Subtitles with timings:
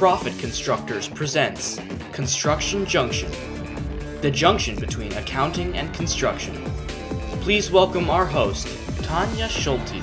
[0.00, 1.78] Profit Constructors presents
[2.12, 3.30] Construction Junction,
[4.22, 6.54] the junction between accounting and construction.
[7.42, 8.66] Please welcome our host,
[9.02, 10.02] Tonya Schulte.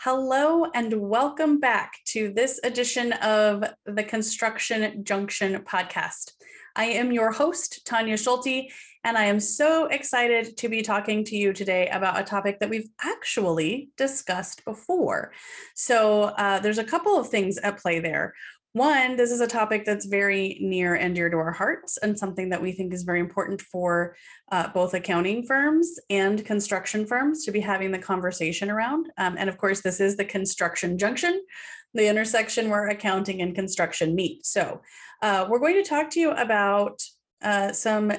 [0.00, 6.32] Hello and welcome back to this edition of the Construction Junction podcast.
[6.74, 8.72] I am your host, Tonya Schulte,
[9.04, 12.70] and I am so excited to be talking to you today about a topic that
[12.70, 15.32] we've actually discussed before.
[15.74, 18.34] So, uh, there's a couple of things at play there.
[18.72, 22.48] One, this is a topic that's very near and dear to our hearts, and something
[22.48, 24.16] that we think is very important for
[24.50, 29.10] uh, both accounting firms and construction firms to be having the conversation around.
[29.16, 31.44] Um, and of course, this is the construction junction,
[31.92, 34.44] the intersection where accounting and construction meet.
[34.46, 34.80] So,
[35.22, 37.00] uh, we're going to talk to you about
[37.42, 38.10] uh, some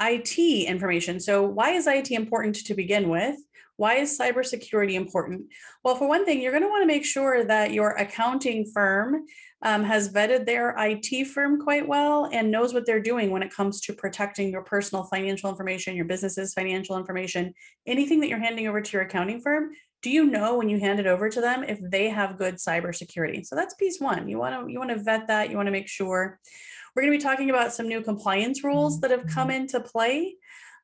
[0.00, 1.20] IT information.
[1.20, 3.36] So, why is IT important to begin with?
[3.76, 5.46] Why is cybersecurity important?
[5.84, 9.24] Well, for one thing, you're going to want to make sure that your accounting firm
[9.62, 13.52] um, has vetted their IT firm quite well and knows what they're doing when it
[13.52, 17.54] comes to protecting your personal financial information, your business's financial information,
[17.86, 19.70] anything that you're handing over to your accounting firm.
[20.02, 23.44] Do you know when you hand it over to them if they have good cybersecurity?
[23.44, 24.28] So that's piece one.
[24.28, 25.50] You want to you want to vet that.
[25.50, 26.38] You want to make sure.
[26.98, 30.34] We're going to be talking about some new compliance rules that have come into play.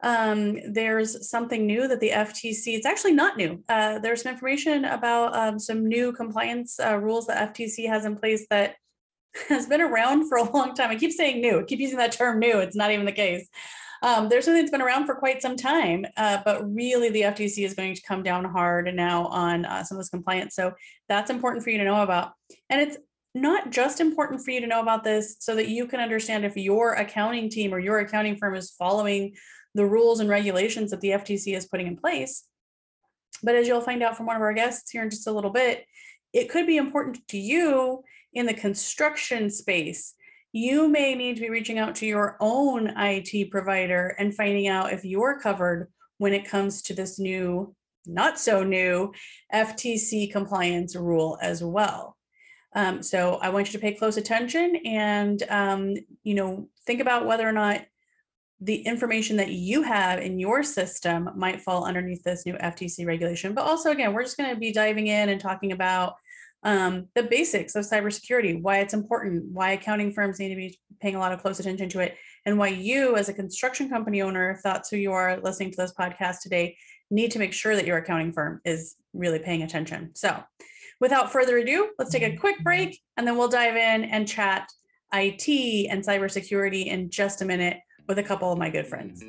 [0.01, 3.65] Um, there's something new that the FTC, it's actually not new.
[3.69, 8.15] Uh, there's some information about um, some new compliance uh, rules that FTC has in
[8.15, 8.77] place that
[9.49, 10.93] has been around for a long time.
[10.93, 12.61] I keep saying new, I keep using that term new.
[12.61, 13.49] It's not even the case.
[14.01, 17.65] Um, there's something that's been around for quite some time, uh, but really the FTC
[17.65, 20.55] is going to come down hard now on uh, some of this compliance.
[20.55, 20.75] So
[21.09, 22.35] that's important for you to know about.
[22.71, 22.99] And it's
[23.35, 26.57] not just important for you to know about this so that you can understand if
[26.57, 29.35] your accounting team or your accounting firm is following
[29.75, 32.45] the rules and regulations that the FTC is putting in place.
[33.43, 35.51] But as you'll find out from one of our guests here in just a little
[35.51, 35.85] bit,
[36.33, 40.15] it could be important to you in the construction space.
[40.53, 44.93] You may need to be reaching out to your own IT provider and finding out
[44.93, 47.75] if you're covered when it comes to this new,
[48.07, 49.13] not so new
[49.53, 52.14] FTC compliance rule as well.
[52.75, 57.27] Um, so I want you to pay close attention and, um, you know, think about
[57.27, 57.83] whether or not
[58.61, 63.55] the information that you have in your system might fall underneath this new FTC regulation.
[63.55, 66.15] But also, again, we're just going to be diving in and talking about
[66.63, 71.15] um, the basics of cybersecurity, why it's important, why accounting firms need to be paying
[71.15, 74.51] a lot of close attention to it, and why you, as a construction company owner,
[74.51, 76.77] if that's who you are listening to this podcast today,
[77.11, 80.11] need to make sure that your accounting firm is really paying attention.
[80.15, 80.43] So,
[81.01, 82.39] without further ado, let's take a mm-hmm.
[82.39, 84.69] quick break and then we'll dive in and chat
[85.13, 87.79] IT and cybersecurity in just a minute
[88.09, 89.23] with a couple of my good friends.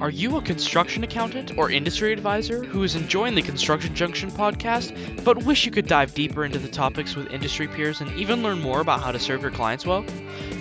[0.00, 5.24] Are you a construction accountant or industry advisor who is enjoying the Construction Junction podcast,
[5.24, 8.60] but wish you could dive deeper into the topics with industry peers and even learn
[8.60, 10.02] more about how to serve your clients well?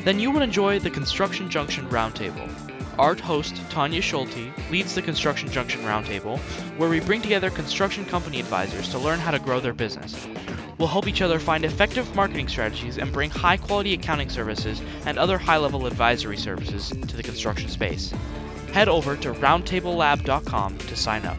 [0.04, 2.69] Then you will enjoy the Construction Junction Roundtable.
[3.00, 6.38] Art host Tonya Schulte leads the Construction Junction Roundtable,
[6.78, 10.28] where we bring together construction company advisors to learn how to grow their business.
[10.78, 15.18] We'll help each other find effective marketing strategies and bring high quality accounting services and
[15.18, 18.14] other high level advisory services to the construction space.
[18.74, 21.38] Head over to roundtablelab.com to sign up.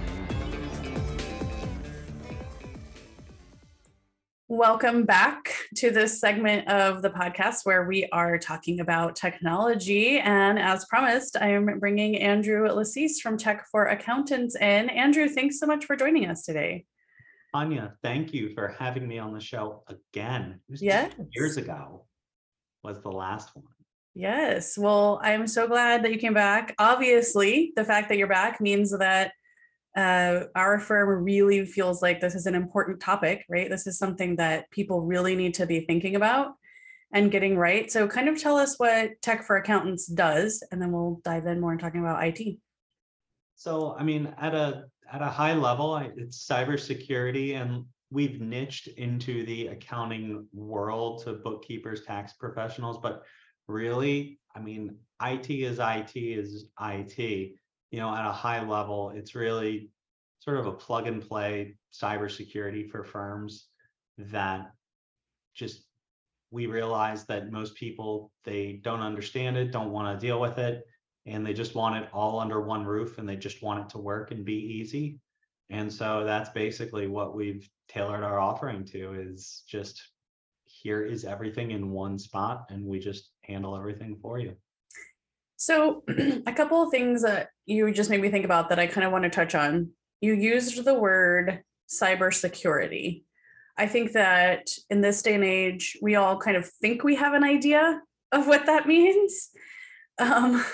[4.53, 10.19] Welcome back to this segment of the podcast where we are talking about technology.
[10.19, 14.91] And as promised, I am bringing Andrew Lassise from Tech for Accountants in.
[14.91, 16.85] Andrew, thanks so much for joining us today.
[17.55, 20.59] Anya, thank you for having me on the show again.
[20.69, 21.13] Yes.
[21.31, 22.07] Years ago
[22.83, 23.67] was the last one.
[24.17, 24.77] Yes.
[24.77, 26.75] Well, I'm so glad that you came back.
[26.81, 29.31] Obviously, the fact that you're back means that
[29.97, 33.69] uh, our firm really feels like this is an important topic, right?
[33.69, 36.55] This is something that people really need to be thinking about
[37.13, 37.91] and getting right.
[37.91, 41.61] So, kind of tell us what Tech for Accountants does, and then we'll dive in
[41.61, 42.59] more and talking about IT.
[43.57, 49.45] So, I mean, at a at a high level, it's cybersecurity, and we've niched into
[49.45, 53.23] the accounting world to bookkeepers, tax professionals, but
[53.67, 57.53] really, I mean, IT is IT is IT
[57.91, 59.91] you know, at a high level, it's really
[60.39, 63.67] sort of a plug and play cybersecurity for firms
[64.19, 64.73] that
[65.55, 65.85] just
[66.51, 70.85] we realize that most people they don't understand it, don't want to deal with it,
[71.27, 73.99] and they just want it all under one roof and they just want it to
[73.99, 75.19] work and be easy.
[75.69, 80.03] And so that's basically what we've tailored our offering to is just
[80.65, 84.57] here is everything in one spot and we just handle everything for you.
[85.61, 86.05] So,
[86.47, 89.13] a couple of things that you just made me think about that I kind of
[89.13, 89.91] want to touch on.
[90.23, 93.25] you used the word cybersecurity.
[93.77, 97.35] I think that in this day and age, we all kind of think we have
[97.35, 98.01] an idea
[98.33, 99.51] of what that means.
[100.19, 100.65] Um,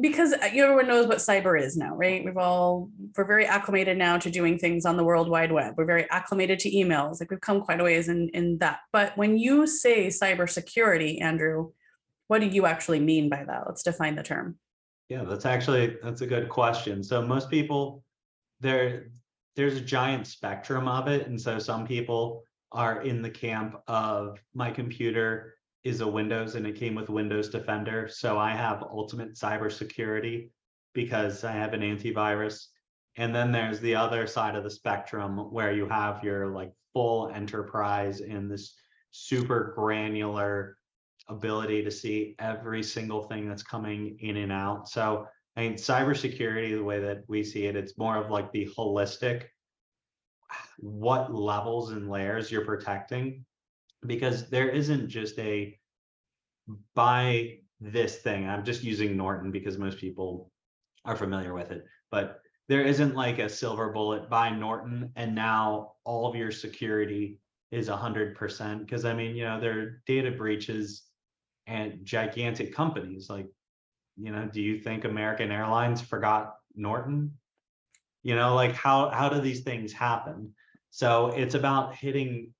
[0.00, 2.24] because uh, everyone knows what cyber is now, right?
[2.24, 5.74] We've all, we're very acclimated now to doing things on the World Wide Web.
[5.76, 7.20] We're very acclimated to emails.
[7.20, 8.80] Like we've come quite a ways in, in that.
[8.92, 11.70] But when you say cybersecurity, Andrew,
[12.28, 13.64] what do you actually mean by that?
[13.66, 14.58] Let's define the term.
[15.08, 17.02] Yeah, that's actually, that's a good question.
[17.02, 18.04] So most people,
[18.60, 19.08] there,
[19.56, 21.26] there's a giant spectrum of it.
[21.26, 25.54] And so some people are in the camp of my computer
[25.84, 28.08] is a Windows and it came with Windows Defender.
[28.08, 30.50] So I have ultimate cybersecurity
[30.92, 32.66] because I have an antivirus.
[33.16, 37.30] And then there's the other side of the spectrum where you have your like full
[37.30, 38.74] enterprise in this
[39.12, 40.76] super granular
[41.28, 44.88] ability to see every single thing that's coming in and out.
[44.88, 45.26] So
[45.56, 49.46] I mean, cybersecurity, the way that we see it, it's more of like the holistic,
[50.78, 53.44] what levels and layers you're protecting,
[54.06, 55.76] because there isn't just a
[56.94, 58.48] buy this thing.
[58.48, 60.52] I'm just using Norton because most people
[61.04, 65.94] are familiar with it, but there isn't like a silver bullet buy Norton and now
[66.04, 67.40] all of your security
[67.72, 68.80] is hundred percent.
[68.80, 71.07] Because I mean, you know, there are data breaches
[71.68, 73.46] and gigantic companies like,
[74.16, 77.32] you know, do you think American Airlines forgot Norton?
[78.24, 80.54] You know, like how how do these things happen?
[80.90, 82.52] So it's about hitting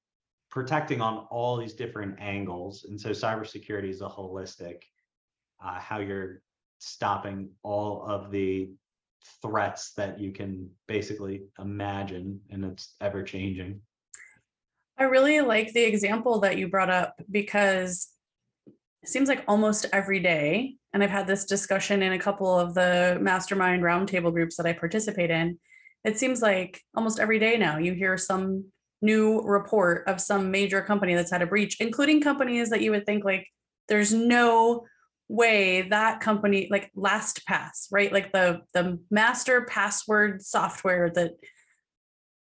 [0.50, 2.84] protecting on all these different angles.
[2.84, 4.82] And so cybersecurity is a holistic,
[5.62, 6.42] uh, how you're
[6.78, 8.70] stopping all of the
[9.42, 13.80] threats that you can basically imagine and it's ever changing.
[14.96, 18.08] I really like the example that you brought up because
[19.02, 22.74] it seems like almost every day, and I've had this discussion in a couple of
[22.74, 25.58] the mastermind roundtable groups that I participate in.
[26.04, 28.66] It seems like almost every day now you hear some
[29.00, 33.06] new report of some major company that's had a breach, including companies that you would
[33.06, 33.46] think like
[33.88, 34.84] there's no
[35.28, 38.12] way that company like LastPass, right?
[38.12, 41.32] Like the the master password software that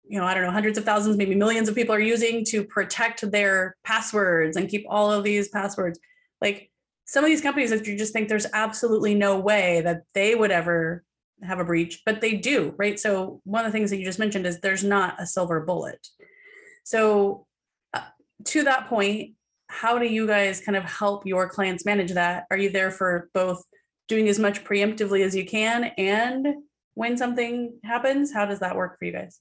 [0.08, 2.64] you know, I don't know, hundreds of thousands, maybe millions of people are using to
[2.64, 6.00] protect their passwords and keep all of these passwords.
[6.46, 6.70] Like
[7.06, 10.52] some of these companies that you just think there's absolutely no way that they would
[10.52, 11.04] ever
[11.42, 13.00] have a breach, but they do, right?
[13.00, 16.08] So one of the things that you just mentioned is there's not a silver bullet.
[16.84, 17.48] So,
[17.96, 18.02] uh,
[18.46, 19.34] to that point,
[19.68, 22.46] how do you guys kind of help your clients manage that?
[22.52, 23.64] Are you there for both
[24.08, 26.48] doing as much preemptively as you can and
[26.94, 28.32] when something happens?
[28.32, 29.40] How does that work for you guys?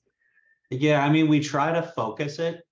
[0.71, 2.62] Yeah, I mean, we try to focus it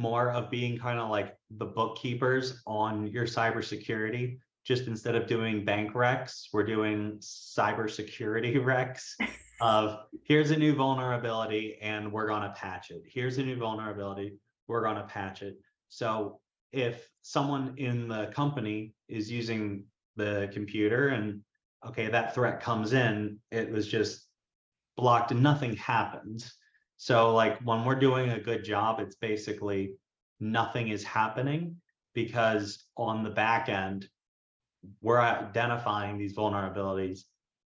[0.00, 4.38] more of being kind of like the bookkeepers on your cybersecurity.
[4.64, 9.12] Just instead of doing bank recs, we're doing cybersecurity recs
[9.60, 13.02] of here's a new vulnerability and we're going to patch it.
[13.06, 14.38] Here's a new vulnerability,
[14.68, 15.58] we're going to patch it.
[15.90, 16.40] So
[16.72, 19.84] if someone in the company is using
[20.16, 21.42] the computer and
[21.86, 24.26] okay, that threat comes in, it was just
[24.96, 26.54] blocked and nothing happens.
[27.02, 29.94] So like when we're doing a good job, it's basically
[30.38, 31.76] nothing is happening
[32.12, 34.06] because on the back end,
[35.00, 37.20] we're identifying these vulnerabilities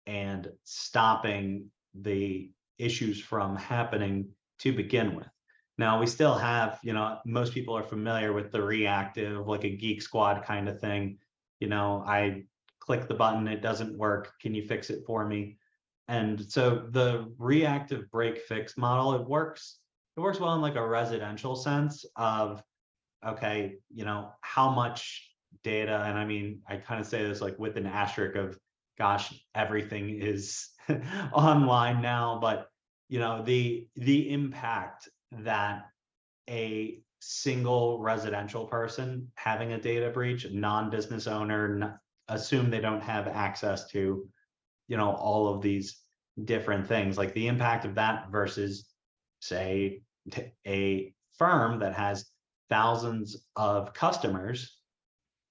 [0.07, 4.29] and stopping the issues from happening
[4.61, 5.27] to begin with.
[5.79, 9.77] Now we still have, you know, most people are familiar with the reactive, like a
[9.77, 11.19] geek squad kind of thing.
[11.59, 12.45] You know, I
[12.79, 14.35] click the button, it doesn't work.
[14.41, 15.59] Can you fix it for me?
[16.09, 19.79] And so the reactive break fix model, it works,
[20.17, 22.63] it works well in like a residential sense of,
[23.27, 25.31] okay, you know, how much
[25.63, 28.59] data, and I mean, I kind of say this like with an asterisk of,
[28.99, 30.69] gosh, everything is
[31.33, 32.69] online now, but
[33.09, 35.85] you know the the impact that
[36.49, 43.89] a single residential person having a data breach, non-business owner, assume they don't have access
[43.91, 44.29] to,
[44.89, 45.99] you know, all of these
[46.45, 48.87] different things, like the impact of that versus,
[49.41, 50.03] say,
[50.67, 52.27] a firm that has
[52.69, 54.79] thousands of customers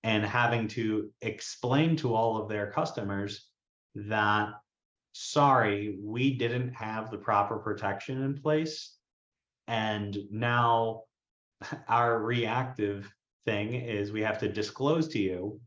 [0.03, 3.47] and having to explain to all of their customers
[3.95, 4.49] that
[5.13, 8.97] sorry, we didn't have the proper protection in place.
[9.67, 11.03] And now
[11.87, 13.11] our reactive
[13.45, 15.59] thing is we have to disclose to you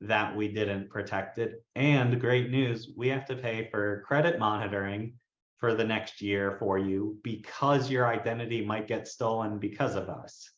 [0.00, 1.64] that we didn't protect it.
[1.76, 5.14] And great news, we have to pay for credit monitoring
[5.58, 10.50] for the next year for you because your identity might get stolen because of us.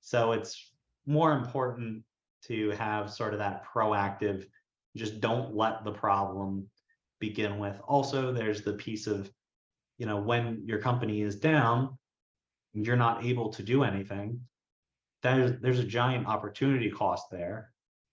[0.00, 0.72] So it's
[1.06, 2.02] more important
[2.46, 4.46] to have sort of that proactive,
[4.96, 6.66] just don't let the problem
[7.20, 7.76] begin with.
[7.86, 9.30] Also, there's the piece of,
[9.98, 11.96] you know, when your company is down,
[12.72, 14.40] you're not able to do anything.
[15.22, 17.70] There's there's a giant opportunity cost there.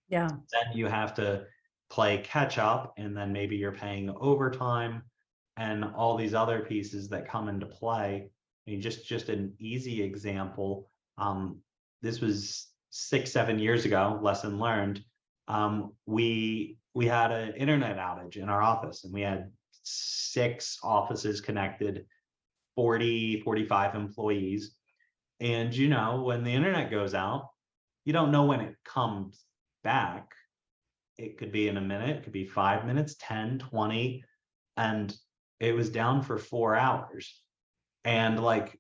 [0.10, 0.28] Yeah.
[0.28, 1.46] Then you have to
[1.90, 5.04] play catch up, and then maybe you're paying overtime
[5.58, 8.30] and all these other pieces that come into play.
[8.68, 10.90] I mean, just just an easy example.
[11.18, 11.62] Um,
[12.02, 15.04] this was six, seven years ago, lesson learned.
[15.48, 19.52] Um, we we had an internet outage in our office and we had
[19.84, 22.06] six offices connected,
[22.76, 24.76] 40, 45 employees.
[25.40, 27.50] And you know, when the internet goes out,
[28.04, 29.47] you don't know when it comes
[29.84, 30.32] back.
[31.18, 34.24] It could be in a minute, it could be five minutes, 10, 20,
[34.78, 35.16] and
[35.60, 37.42] it was down for four hours.
[38.06, 38.80] And like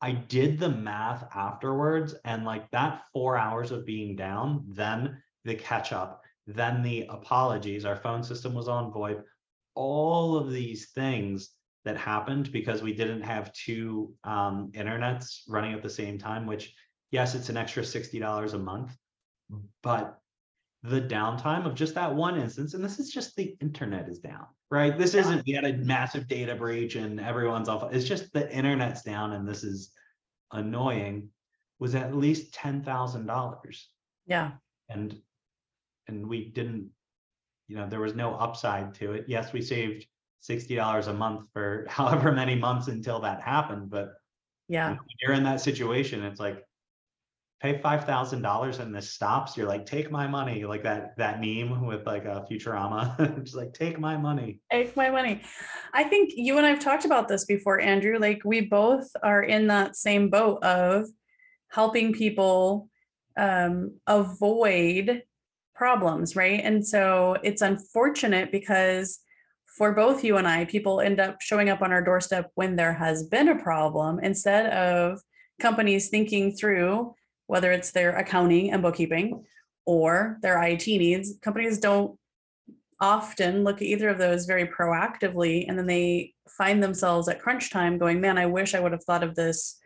[0.00, 5.54] I did the math afterwards, and like that four hours of being down, then the
[5.54, 9.22] catch up, then the apologies, our phone system was on VoIP,
[9.74, 11.50] all of these things
[11.84, 16.74] that happened because we didn't have two um, internets running at the same time, which,
[17.10, 18.96] yes, it's an extra $60 a month,
[19.82, 20.18] but
[20.82, 24.46] the downtime of just that one instance, and this is just the internet is down,
[24.70, 24.96] right?
[24.96, 27.92] This isn't we had a massive data breach and everyone's off.
[27.92, 29.90] It's just the internet's down and this is
[30.52, 31.28] annoying.
[31.78, 33.90] Was at least ten thousand dollars,
[34.26, 34.52] Yeah.
[34.88, 35.20] and
[36.08, 36.88] and we didn't,
[37.68, 39.26] you know, there was no upside to it.
[39.28, 40.06] Yes, we saved
[40.40, 44.14] sixty dollars a month for however many months until that happened, but
[44.68, 44.90] Yeah.
[44.90, 46.64] when you're in that situation, it's like
[47.60, 49.56] pay five thousand dollars and this stops.
[49.56, 53.42] You're like, take my money, like that that meme with like a Futurama.
[53.44, 54.60] Just like take my money.
[54.70, 55.42] Take my money.
[55.92, 58.18] I think you and I've talked about this before, Andrew.
[58.18, 61.06] Like we both are in that same boat of
[61.68, 62.88] helping people
[63.36, 65.22] um, avoid
[65.74, 66.60] problems, right?
[66.62, 69.20] And so it's unfortunate because
[69.76, 72.94] for both you and I, people end up showing up on our doorstep when there
[72.94, 75.20] has been a problem instead of
[75.60, 77.14] companies thinking through
[77.46, 79.44] whether it's their accounting and bookkeeping
[79.84, 81.38] or their IT needs.
[81.42, 82.18] Companies don't
[83.00, 87.70] often look at either of those very proactively and then they find themselves at crunch
[87.70, 89.78] time going man i wish i would have thought of this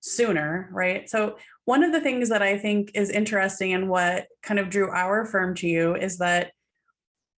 [0.00, 1.36] sooner right so
[1.66, 5.24] one of the things that i think is interesting and what kind of drew our
[5.24, 6.50] firm to you is that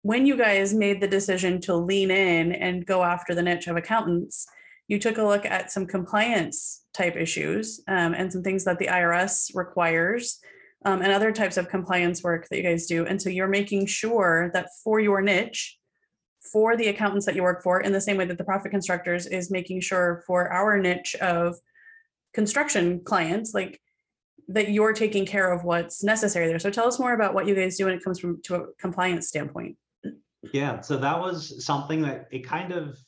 [0.03, 3.77] when you guys made the decision to lean in and go after the niche of
[3.77, 4.47] accountants
[4.89, 8.87] you took a look at some compliance type issues um, and some things that the
[8.87, 10.39] irs requires
[10.85, 13.07] um, and other types of compliance work that you guys do.
[13.07, 15.77] And so you're making sure that for your niche,
[16.53, 19.27] for the accountants that you work for, in the same way that the profit constructors
[19.27, 21.57] is making sure for our niche of
[22.33, 23.81] construction clients, like
[24.49, 26.59] that you're taking care of what's necessary there.
[26.59, 28.67] So tell us more about what you guys do when it comes from to a
[28.81, 29.77] compliance standpoint.
[30.53, 32.99] Yeah, so that was something that it kind of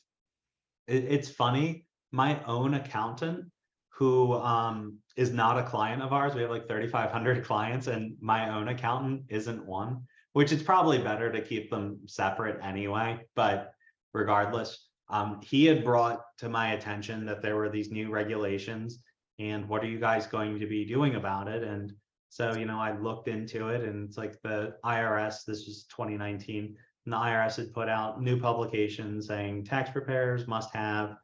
[0.87, 1.85] it- it's funny.
[2.11, 3.45] My own accountant
[3.95, 6.33] who um is not a client of ours.
[6.33, 10.01] We have like 3,500 clients, and my own accountant isn't one,
[10.33, 13.19] which it's probably better to keep them separate anyway.
[13.35, 13.73] But
[14.13, 18.99] regardless, um, he had brought to my attention that there were these new regulations,
[19.39, 21.63] and what are you guys going to be doing about it?
[21.63, 21.93] And
[22.29, 25.45] so, you know, I looked into it, and it's like the IRS.
[25.45, 26.75] This was 2019.
[27.05, 31.17] And the IRS had put out new publications saying tax preparers must have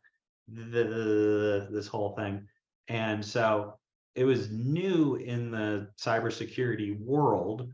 [0.48, 2.48] the this whole thing.
[2.90, 3.76] And so
[4.16, 7.70] it was new in the cybersecurity world.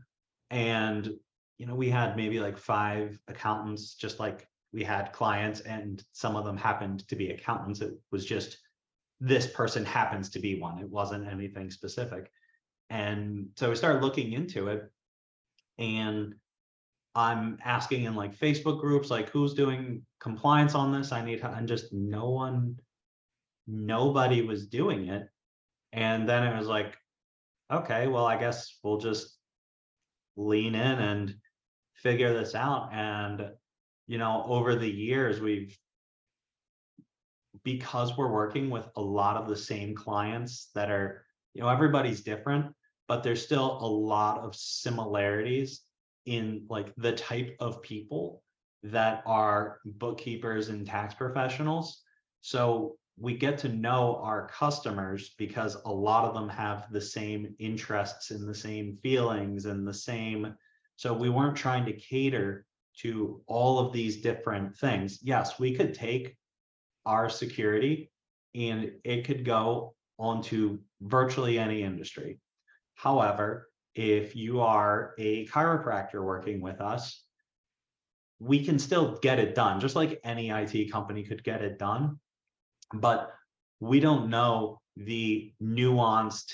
[0.50, 1.10] And,
[1.58, 6.36] you know, we had maybe like five accountants, just like we had clients, and some
[6.36, 7.80] of them happened to be accountants.
[7.80, 8.58] It was just
[9.18, 10.78] this person happens to be one.
[10.78, 12.30] It wasn't anything specific.
[12.90, 14.90] And so we started looking into it.
[15.78, 16.34] And
[17.14, 21.12] I'm asking in like Facebook groups, like who's doing compliance on this?
[21.12, 22.76] I need, and just no one,
[23.66, 25.28] nobody was doing it.
[25.92, 26.94] And then it was like,
[27.72, 29.36] okay, well, I guess we'll just
[30.36, 31.34] lean in and
[31.94, 32.90] figure this out.
[32.92, 33.50] And,
[34.06, 35.76] you know, over the years, we've,
[37.64, 42.22] because we're working with a lot of the same clients that are, you know, everybody's
[42.22, 42.66] different,
[43.08, 45.82] but there's still a lot of similarities
[46.26, 48.42] in like the type of people
[48.82, 52.02] that are bookkeepers and tax professionals.
[52.42, 57.54] So we get to know our customers because a lot of them have the same
[57.58, 60.54] interests and the same feelings and the same.
[60.96, 62.66] So we weren't trying to cater
[62.98, 65.18] to all of these different things.
[65.22, 66.36] Yes, we could take
[67.06, 68.10] our security
[68.54, 72.38] and it could go onto virtually any industry.
[72.94, 77.22] However, if you are a chiropractor working with us,
[78.38, 82.18] we can still get it done, just like any IT company could get it done.
[82.92, 83.32] But
[83.80, 86.52] we don't know the nuanced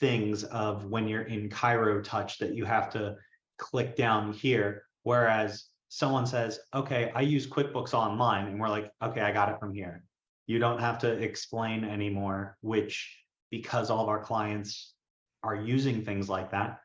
[0.00, 3.16] things of when you're in ChiroTouch that you have to
[3.58, 4.84] click down here.
[5.02, 9.60] Whereas someone says, okay, I use QuickBooks Online, and we're like, okay, I got it
[9.60, 10.02] from here.
[10.46, 13.16] You don't have to explain anymore, which
[13.50, 14.94] because all of our clients
[15.42, 16.80] are using things like that,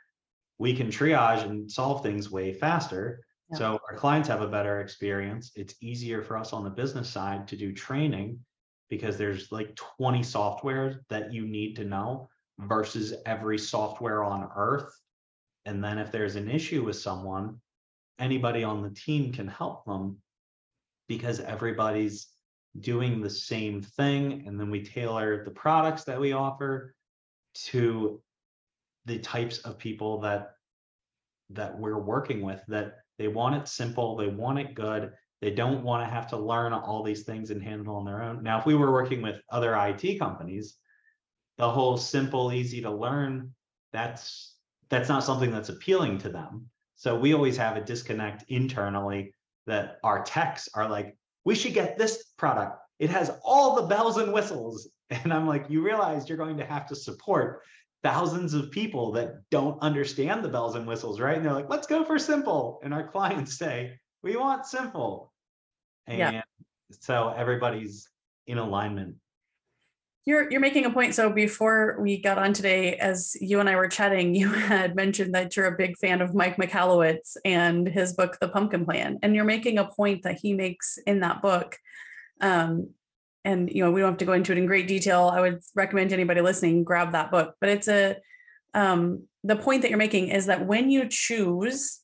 [0.59, 3.23] we can triage and solve things way faster.
[3.51, 3.57] Yeah.
[3.57, 5.51] So our clients have a better experience.
[5.55, 8.39] It's easier for us on the business side to do training
[8.89, 12.29] because there's like 20 software that you need to know
[12.59, 14.91] versus every software on earth.
[15.65, 17.59] And then if there's an issue with someone,
[18.17, 20.17] anybody on the team can help them
[21.07, 22.27] because everybody's
[22.79, 24.43] doing the same thing.
[24.45, 26.93] And then we tailor the products that we offer
[27.65, 28.21] to
[29.05, 30.51] the types of people that
[31.51, 35.83] that we're working with that they want it simple, they want it good, they don't
[35.83, 38.43] want to have to learn all these things and handle on their own.
[38.43, 40.75] Now, if we were working with other IT companies,
[41.57, 43.53] the whole simple, easy to learn,
[43.93, 44.55] that's
[44.89, 46.69] that's not something that's appealing to them.
[46.95, 49.33] So we always have a disconnect internally
[49.67, 51.15] that our techs are like,
[51.45, 52.77] we should get this product.
[52.97, 54.89] It has all the bells and whistles.
[55.11, 57.63] And I'm like, you realize you're going to have to support
[58.03, 61.35] thousands of people that don't understand the bells and whistles, right?
[61.35, 62.79] And they're like, let's go for simple.
[62.83, 65.28] And our clients say, we want simple.
[66.09, 66.41] And Yeah.
[66.91, 68.09] so everybody's
[68.47, 69.15] in alignment.
[70.25, 71.15] You're you're making a point.
[71.15, 75.33] So before we got on today, as you and I were chatting, you had mentioned
[75.35, 79.19] that you're a big fan of Mike Michalowicz and his book, The Pumpkin Plan.
[79.23, 81.77] And you're making a point that he makes in that book.
[82.41, 82.89] Um,
[83.45, 85.31] and you know, we don't have to go into it in great detail.
[85.33, 87.55] I would recommend anybody listening grab that book.
[87.61, 88.17] But it's a
[88.73, 91.99] um, the point that you're making is that when you choose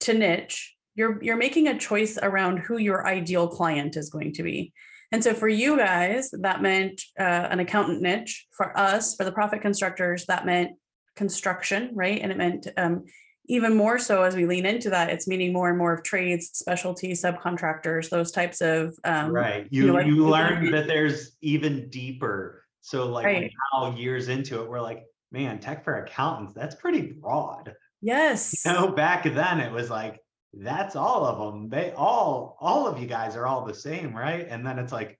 [0.00, 4.42] to niche, you're you're making a choice around who your ideal client is going to
[4.42, 4.72] be.
[5.12, 8.46] And so for you guys, that meant uh, an accountant niche.
[8.54, 10.72] For us, for the profit constructors, that meant
[11.16, 12.20] construction, right?
[12.20, 13.04] And it meant um,
[13.46, 16.50] even more so as we lean into that, it's meaning more and more of trades,
[16.52, 19.66] specialty, subcontractors, those types of um, Right.
[19.70, 22.64] you You know, like- you learn that there's even deeper.
[22.82, 23.50] So like Right.
[23.72, 27.72] now years into it, we're like, man, tech for accountants, that's pretty broad.
[28.02, 28.62] Yes.
[28.66, 30.20] You know, back then it was like,
[30.54, 31.68] that's all of them.
[31.68, 34.46] They all, all of you guys are all the same, right?
[34.48, 35.18] And then it's like,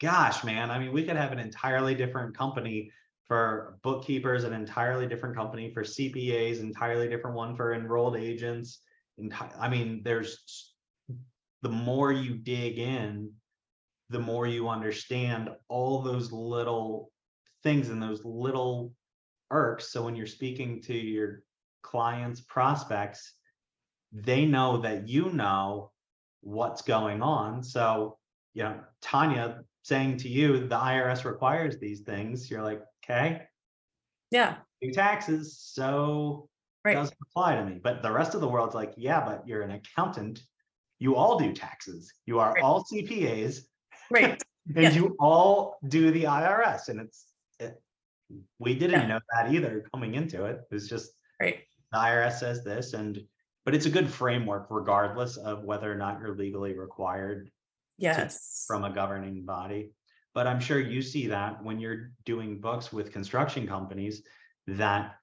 [0.00, 2.90] gosh, man, I mean, we could have an entirely different company
[3.26, 8.80] for bookkeepers, an entirely different company for CPAs, entirely different one for enrolled agents.
[9.20, 10.72] Enti- I mean, there's
[11.62, 13.30] the more you dig in,
[14.08, 17.12] the more you understand all those little
[17.62, 18.92] things and those little
[19.50, 19.92] irks.
[19.92, 21.42] So when you're speaking to your
[21.82, 23.34] clients, prospects,
[24.12, 25.92] they know that you know
[26.40, 27.62] what's going on.
[27.62, 28.18] So,
[28.54, 33.46] you know, Tonya saying to you, the IRS requires these things, you're like, okay,
[34.30, 34.58] Yeah.
[34.80, 36.48] do taxes, so
[36.84, 36.94] it Right.
[36.94, 37.78] doesn't apply to me.
[37.82, 40.42] But the rest of the world's like, yeah, but you're an accountant.
[40.98, 42.12] You all do taxes.
[42.26, 42.62] You are Right.
[42.62, 43.66] all CPAs
[44.10, 44.42] Right.
[44.76, 44.90] and Yeah.
[44.90, 46.88] you all do the IRS.
[46.88, 47.82] And it's, it,
[48.58, 49.06] we didn't Yeah.
[49.06, 50.66] know that either coming into it.
[50.70, 51.66] It was just Right.
[51.92, 53.26] the IRS says this and,
[53.70, 57.52] but it's a good framework regardless of whether or not you're legally required
[57.98, 58.64] Yes.
[58.66, 59.92] from a governing body.
[60.34, 64.24] But I'm sure you see that when you're doing books with construction companies,
[64.66, 65.14] that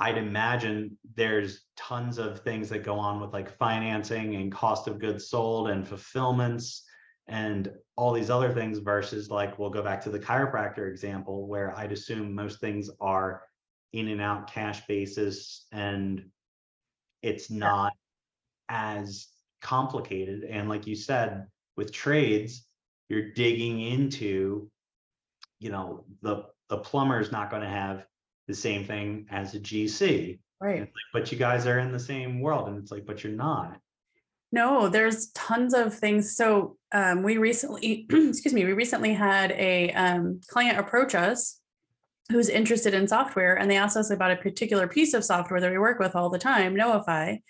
[0.00, 4.98] I'd imagine there's tons of things that go on with like financing and cost of
[4.98, 6.82] goods sold and fulfillments
[7.28, 11.72] and all these other things versus like, we'll go back to the chiropractor example where
[11.78, 13.44] I'd assume most things are
[13.92, 16.24] in and out cash basis and
[17.26, 17.92] it's not
[18.68, 19.26] as
[19.60, 20.44] complicated.
[20.44, 22.64] And like you said, with trades,
[23.08, 24.70] you're digging into,
[25.58, 28.04] you know, the the plumber's not going to have
[28.48, 30.38] the same thing as a GC.
[30.60, 30.80] Right.
[30.80, 33.78] like, but you guys are in the same world, and it's like, but you're not.
[34.52, 36.36] No, there's tons of things.
[36.36, 41.60] So um, we recently, excuse me, we recently had a um, client approach us
[42.30, 45.70] who's interested in software, and they asked us about a particular piece of software that
[45.70, 47.40] we work with all the time, Knowify.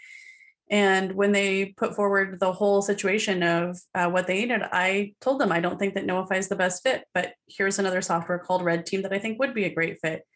[0.69, 5.41] And when they put forward the whole situation of uh, what they needed, I told
[5.41, 8.65] them I don't think that Knowify is the best fit, but here's another software called
[8.65, 10.27] Red Team that I think would be a great fit.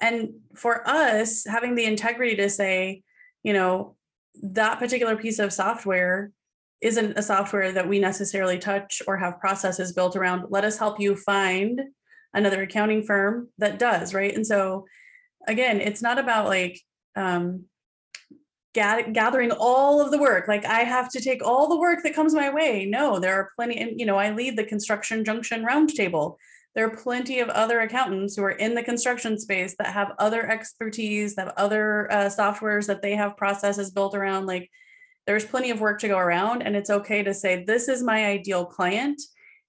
[0.00, 3.02] And for us, having the integrity to say,
[3.42, 3.96] you know,
[4.42, 6.30] that particular piece of software
[6.80, 10.46] isn't a software that we necessarily touch or have processes built around.
[10.48, 11.80] Let us help you find
[12.34, 14.34] another accounting firm that does, right?
[14.34, 14.86] And so
[15.46, 16.80] again, it's not about like
[17.16, 17.64] um
[18.74, 20.48] gathering all of the work.
[20.48, 22.86] Like I have to take all the work that comes my way.
[22.86, 26.36] No, there are plenty, and you know, I lead the construction junction roundtable.
[26.74, 30.48] There are plenty of other accountants who are in the construction space that have other
[30.48, 34.46] expertise, that have other uh, softwares that they have processes built around.
[34.46, 34.70] Like
[35.26, 38.26] there's plenty of work to go around, and it's okay to say, This is my
[38.26, 39.20] ideal client.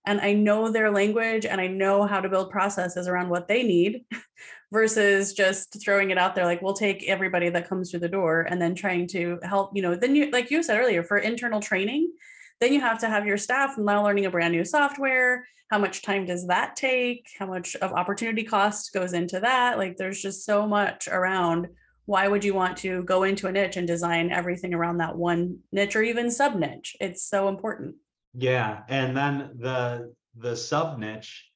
[0.05, 3.63] And I know their language and I know how to build processes around what they
[3.63, 4.05] need
[4.71, 8.41] versus just throwing it out there like we'll take everybody that comes through the door
[8.49, 11.61] and then trying to help, you know, then you like you said earlier for internal
[11.61, 12.11] training,
[12.59, 15.47] then you have to have your staff now learning a brand new software.
[15.69, 17.27] How much time does that take?
[17.39, 19.77] How much of opportunity cost goes into that?
[19.77, 21.67] Like there's just so much around
[22.05, 25.59] why would you want to go into a niche and design everything around that one
[25.71, 26.97] niche or even sub niche?
[26.99, 27.95] It's so important.
[28.33, 31.49] Yeah, and then the the sub niche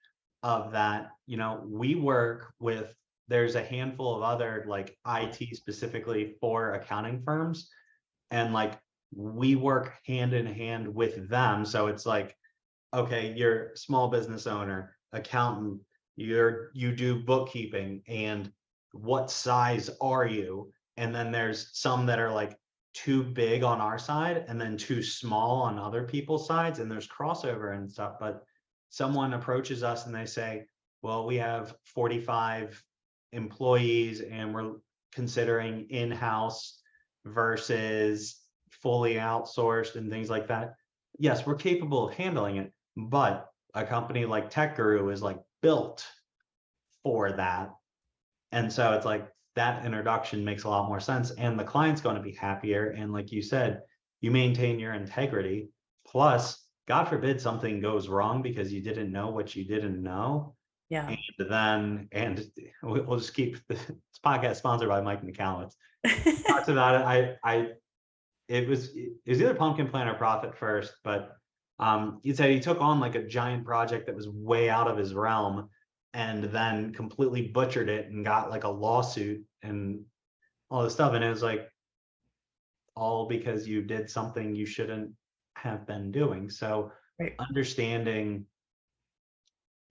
[0.44, 2.94] of that, you know, we work with
[3.28, 7.70] there's a handful of other like IT specifically for accounting firms.
[8.32, 8.80] And like
[9.14, 11.66] we work hand in hand with them.
[11.66, 12.36] So it's like,
[12.94, 15.82] okay, you're small business owner, accountant,
[16.16, 18.52] you're you do bookkeeping and
[18.94, 20.72] what size are you?
[20.96, 22.58] And then there's some that are like
[22.98, 27.08] too big on our side and then too small on other people's sides and there's
[27.08, 28.44] crossover and stuff but
[28.90, 30.66] someone approaches us and they say
[31.04, 32.84] well we have 45
[33.34, 34.72] employees and we're
[35.12, 36.82] considering in-house
[37.24, 40.74] versus fully outsourced and things like that.
[41.20, 46.04] Yes we're capable of handling it but a company like tech guru is like built
[47.04, 47.76] for that.
[48.52, 52.16] And so it's like that introduction makes a lot more sense and the client's going
[52.16, 53.82] to be happier and like you said
[54.22, 55.70] you maintain your integrity.
[56.06, 60.56] Plus god forbid something goes wrong because you didn't know what you didn't know.
[60.90, 61.10] Yeah.
[61.10, 62.50] And then and
[62.84, 63.92] we'll just keep this
[64.26, 65.74] podcast sponsored by mike Michalowicz
[66.48, 67.06] talks about it.
[67.06, 67.68] I i
[68.48, 71.36] it was it was either pumpkin plan or profit first but
[71.80, 74.98] um he said he took on like a giant project that was way out of
[74.98, 75.70] his realm
[76.14, 80.04] and then completely butchered it and got like a lawsuit and
[80.70, 81.14] all this stuff.
[81.14, 81.70] And it was like
[82.96, 85.12] all because you did something you shouldn't
[85.56, 86.50] have been doing.
[86.50, 87.36] So right.
[87.40, 88.46] understanding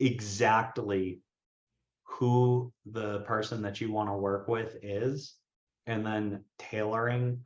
[0.00, 1.20] exactly
[2.04, 5.34] who the person that you want to work with is
[5.86, 7.40] and then tailoring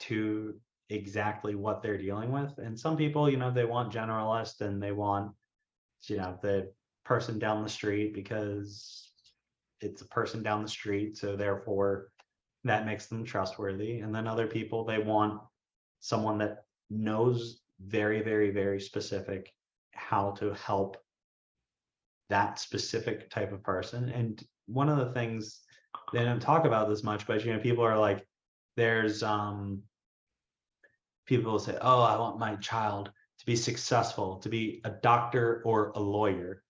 [0.00, 0.54] to
[0.90, 4.92] exactly what they're dealing with and some people you know they want generalist and they
[4.92, 5.32] want
[6.08, 6.70] you know the
[7.04, 9.10] person down the street because
[9.80, 12.10] it's a person down the street, so therefore
[12.64, 14.00] that makes them trustworthy.
[14.00, 15.40] And then other people, they want
[16.00, 19.52] someone that knows very, very, very specific
[19.92, 20.96] how to help
[22.30, 24.08] that specific type of person.
[24.08, 25.60] And one of the things
[26.12, 28.26] they don't talk about this much, but you know, people are like,
[28.76, 29.82] there's um
[31.26, 35.62] people will say, Oh, I want my child to be successful, to be a doctor
[35.64, 36.62] or a lawyer.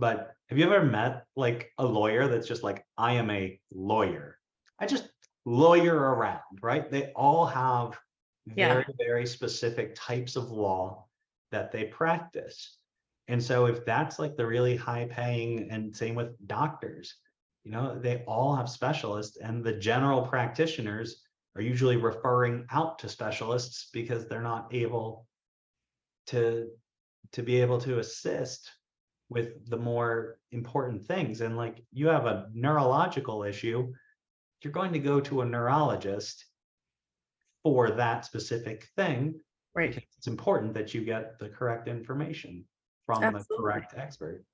[0.00, 4.38] But have you ever met like a lawyer that's just like, I am a lawyer?
[4.78, 5.10] I just
[5.44, 6.90] lawyer around, right?
[6.90, 7.98] They all have
[8.46, 8.72] Yeah.
[8.72, 11.06] very, very specific types of law
[11.52, 12.78] that they practice.
[13.28, 17.16] And so if that's like the really high paying and same with doctors,
[17.62, 21.22] you know, they all have specialists and the general practitioners
[21.54, 25.26] are usually referring out to specialists because they're not able
[26.28, 26.70] to
[27.32, 28.72] to be able to assist
[29.30, 31.40] with the more important things.
[31.40, 33.92] And like you have a neurological issue,
[34.62, 36.44] you're going to go to a neurologist
[37.62, 39.40] for that specific thing.
[39.74, 39.94] Right.
[39.94, 42.64] because It's important that you get the correct information
[43.06, 44.44] from the correct expert.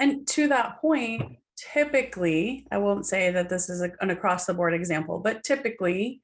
[0.00, 4.54] And to that point, typically, I won't say that this is a- an across the
[4.54, 6.20] board example, but typically,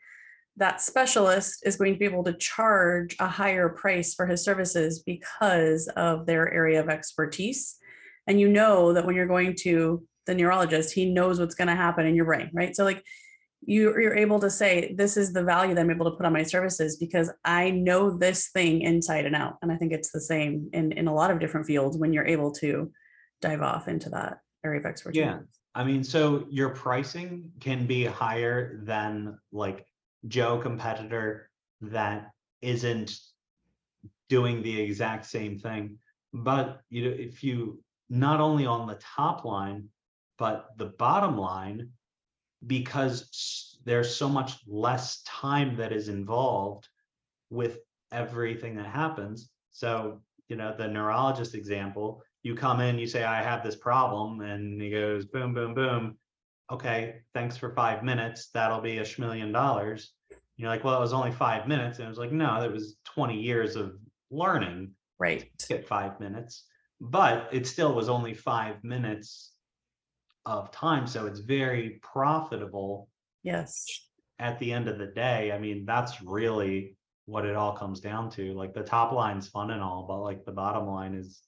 [0.57, 5.01] that specialist is going to be able to charge a higher price for his services
[5.01, 7.79] because of their area of expertise.
[8.27, 11.75] And you know that when you're going to the neurologist, he knows what's going to
[11.75, 12.75] happen in your brain, right?
[12.77, 13.03] So, like,
[13.63, 16.33] you, you're able to say, This is the value that I'm able to put on
[16.33, 19.57] my services because I know this thing inside and out.
[19.63, 22.27] And I think it's the same in, in a lot of different fields when you're
[22.27, 22.91] able to
[23.41, 25.21] dive off into that area of expertise.
[25.21, 25.39] Yeah.
[25.75, 29.87] I mean, so your pricing can be higher than like
[30.27, 31.49] Joe competitor
[31.83, 32.31] that
[32.61, 33.17] isn't
[34.29, 35.99] doing the exact same thing.
[36.33, 39.89] But you know, if you not only on the top line,
[40.39, 41.91] but the bottom line,
[42.67, 46.89] because there's so much less time that is involved
[47.49, 47.79] with
[48.13, 49.51] everything that happens.
[49.71, 54.41] So, you know, the neurologist example, you come in, you say, I have this problem,
[54.41, 56.19] and he goes, boom, boom, boom.
[56.71, 58.49] Okay, thanks for five minutes.
[58.53, 60.13] That'll be a schmillion dollars.
[60.57, 61.99] You're like, well, it was only five minutes.
[61.99, 63.95] And it was like, no, it was 20 years of
[64.31, 64.93] learning.
[65.19, 65.51] Right.
[65.69, 66.65] Get five minutes,
[67.01, 69.53] but it still was only five minutes
[70.47, 71.07] of time.
[71.07, 73.09] So it's very profitable
[73.43, 73.87] Yes.
[74.39, 75.53] at the end of the day.
[75.53, 78.53] I mean, that's really what it all comes down to.
[78.55, 81.41] Like the top line's fun and all, but like the bottom line is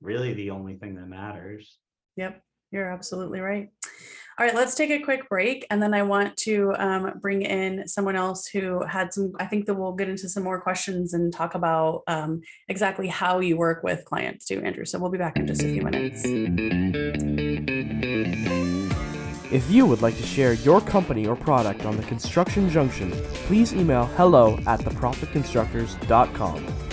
[0.00, 1.78] really the only thing that matters.
[2.16, 2.42] Yep.
[2.70, 3.70] You're absolutely right.
[4.38, 5.66] All right, let's take a quick break.
[5.70, 9.64] And then I want to um, bring in someone else who had some, I think
[9.64, 13.82] that we'll get into some more questions and talk about um, exactly how you work
[13.82, 14.84] with clients too, Andrew.
[14.84, 16.22] So we'll be back in just a few minutes.
[19.50, 23.12] If you would like to share your company or product on the Construction Junction,
[23.46, 26.85] please email hello at theprofitconstructors.com.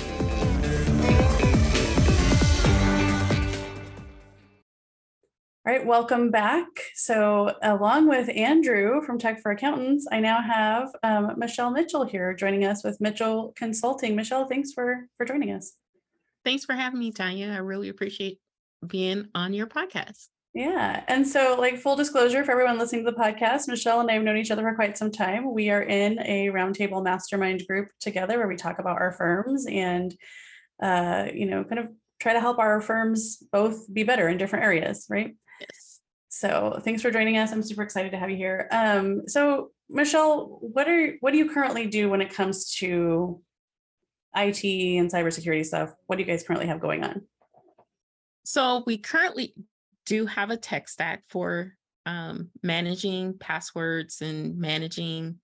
[5.66, 6.68] All right, welcome back.
[6.94, 12.34] So, along with Andrew from Tech for Accountants, I now have um, Michelle Mitchell here
[12.34, 14.14] joining us with Mitchell Consulting.
[14.14, 15.78] Michelle, thanks for for joining us.
[16.44, 17.54] Thanks for having me, Tonya.
[17.54, 18.42] I really appreciate
[18.86, 20.28] being on your podcast.
[20.54, 21.02] Yeah.
[21.08, 24.24] And so, like, full disclosure for everyone listening to the podcast, Michelle and I have
[24.24, 25.54] known each other for quite some time.
[25.54, 30.14] We are in a roundtable mastermind group together where we talk about our firms and,
[30.82, 31.88] uh, you know, kind of
[32.20, 35.36] try to help our firms both be better in different areas, right?
[36.36, 37.52] So thanks for joining us.
[37.52, 38.68] I'm super excited to have you here.
[38.72, 43.40] Um, so Michelle, what are what do you currently do when it comes to
[44.36, 45.94] IT and cybersecurity stuff?
[46.08, 47.22] What do you guys currently have going on?
[48.46, 49.54] So we currently
[50.08, 51.74] do have a tech stack for
[52.08, 55.38] um, managing passwords and managing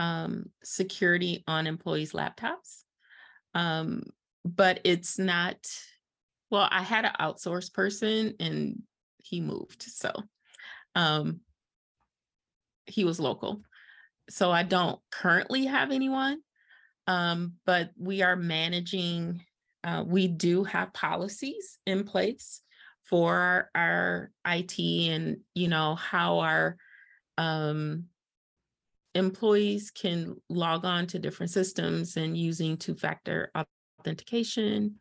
[0.00, 2.82] um, security on employees' laptops.
[3.54, 4.02] Um,
[4.44, 5.58] but it's not,
[6.50, 8.82] well, I had an outsourced person and
[9.24, 9.82] he moved.
[9.82, 10.12] So
[10.94, 11.40] um,
[12.86, 13.62] he was local.
[14.28, 16.40] So I don't currently have anyone,
[17.06, 19.42] um, but we are managing,
[19.82, 22.62] uh, we do have policies in place
[23.04, 26.76] for our, our IT and, you know, how our
[27.36, 28.04] um,
[29.14, 33.52] employees can log on to different systems and using two-factor
[34.00, 34.96] authentication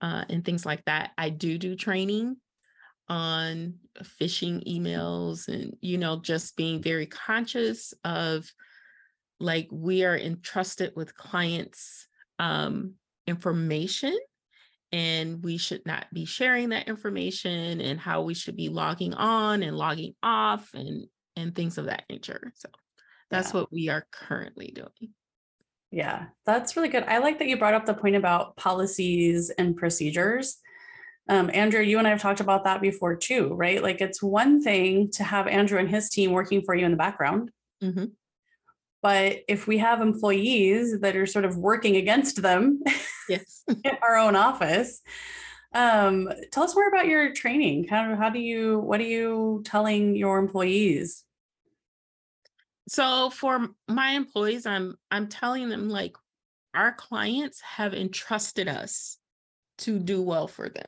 [0.00, 1.12] uh, and things like that.
[1.16, 2.36] I do do training
[3.08, 3.74] on
[4.20, 8.50] phishing emails and you know just being very conscious of
[9.40, 12.06] like we are entrusted with clients
[12.38, 12.94] um,
[13.26, 14.16] information
[14.90, 19.62] and we should not be sharing that information and how we should be logging on
[19.62, 22.68] and logging off and and things of that nature so
[23.30, 23.60] that's Yeah.
[23.60, 25.12] what we are currently doing
[25.90, 27.04] Yeah, that's really good.
[27.04, 30.56] I like that you brought up the point about policies and procedures.
[31.28, 33.82] Um, Andrew, you and I have talked about that before too, right?
[33.82, 36.98] Like it's one thing to have Andrew and his team working for you in the
[36.98, 37.50] background.
[37.82, 38.12] Mhm.
[39.02, 42.82] But if we have employees that are sort of working against them
[43.28, 45.00] yes in our own office,
[45.74, 47.84] um, tell us more about your training.
[47.90, 51.24] Of how do you, what are you telling your employees?
[52.88, 56.16] so for my employees i'm i'm telling them like
[56.74, 59.18] our clients have entrusted us
[59.78, 60.86] to do well for them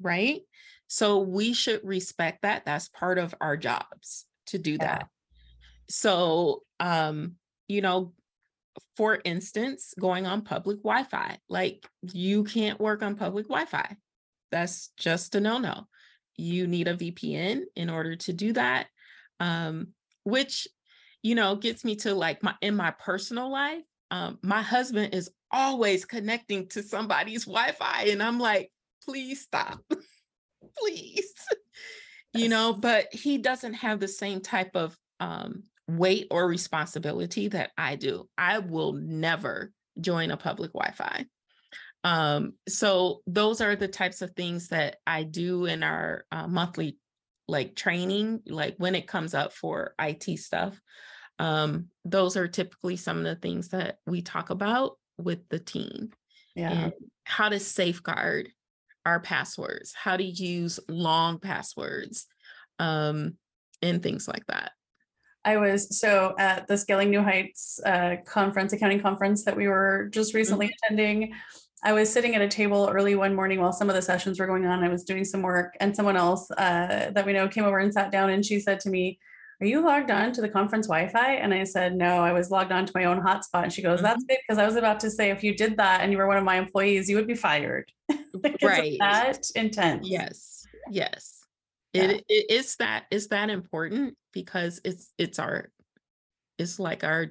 [0.00, 0.40] right?
[0.88, 4.86] So we should respect that that's part of our jobs to do Yeah.
[4.86, 5.08] that.
[5.88, 7.36] So um
[7.68, 8.12] you know
[8.96, 13.96] for instance going on public wi-fi like you can't work on public wi-fi.
[14.52, 15.86] That's just a no-no.
[16.36, 18.88] You need a vpn in order to do that
[19.40, 19.88] um
[20.24, 20.66] which
[21.22, 25.30] you know gets me to like my in my personal life um my husband is
[25.50, 28.70] always connecting to somebody's wi-fi and i'm like
[29.06, 29.80] please stop.
[30.78, 31.32] Please.
[32.34, 37.70] You know but he doesn't have the same type of um weight or responsibility that
[37.78, 38.28] i do.
[38.36, 41.24] I will never join a public wi-fi.
[42.04, 46.98] Um so those are the types of things that i do in our uh, monthly
[47.48, 50.78] like training like when it comes up for it stuff.
[51.38, 56.10] Um those are typically some of the things that we talk about with the team
[56.54, 56.90] Yeah.
[57.24, 58.50] how to safeguard
[59.06, 62.26] our passwords, how to use long passwords,
[62.80, 63.34] um,
[63.80, 64.72] and things like that.
[65.44, 70.08] I was so at the Scaling New Heights uh, conference, accounting conference that we were
[70.10, 71.32] just recently attending.
[71.84, 74.48] I was sitting at a table early one morning while some of the sessions were
[74.48, 74.82] going on.
[74.82, 77.94] I was doing some work, and someone else uh, that we know came over and
[77.94, 79.20] sat down, and she said to me,
[79.60, 82.72] "Are you logged on to the conference Wi-Fi?" And I said, "No, I was logged
[82.72, 85.10] on to my own hotspot." And she goes, "That's good because I was about to
[85.10, 87.34] say if you did that and you were one of my employees, you would be
[87.34, 87.90] fired."
[88.62, 88.96] Right.
[89.00, 90.06] That intense.
[90.08, 90.66] Yes.
[90.90, 91.40] Yes.
[91.94, 92.02] Yeah.
[92.04, 95.70] It, it it's that that important because it's it's our
[96.58, 97.28] it's like our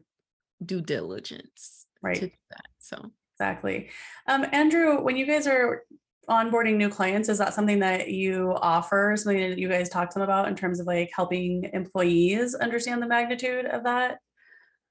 [0.66, 2.20] due diligence to Right.
[2.20, 2.66] do that.
[2.80, 3.90] So Exactly.
[4.28, 5.84] Um, Andrew, when you guys are
[6.30, 10.20] onboarding new clients, is that something that you offer, something that you guys talk to
[10.20, 14.20] them about in terms of like helping employees understand the magnitude of that?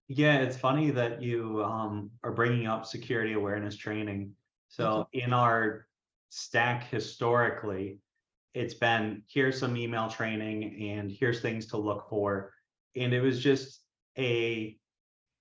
[0.08, 4.32] Yeah, it's funny that you um are bringing up security awareness training.
[4.68, 5.86] So in our
[6.28, 8.00] stack historically,
[8.54, 12.52] it's been here's some email training and here's things to look for.
[12.96, 13.80] And it was just
[14.18, 14.76] a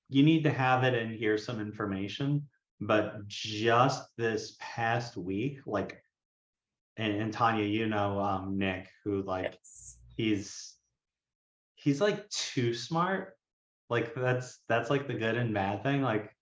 [0.09, 2.47] you need to have it and here's some information.
[2.85, 6.01] But just this past week, like
[6.97, 9.97] and, and Tonya, you know um Nick, who like Yes.
[10.15, 10.75] he's
[11.75, 13.35] he's like too smart
[13.89, 16.33] like that's that's like the good and bad thing like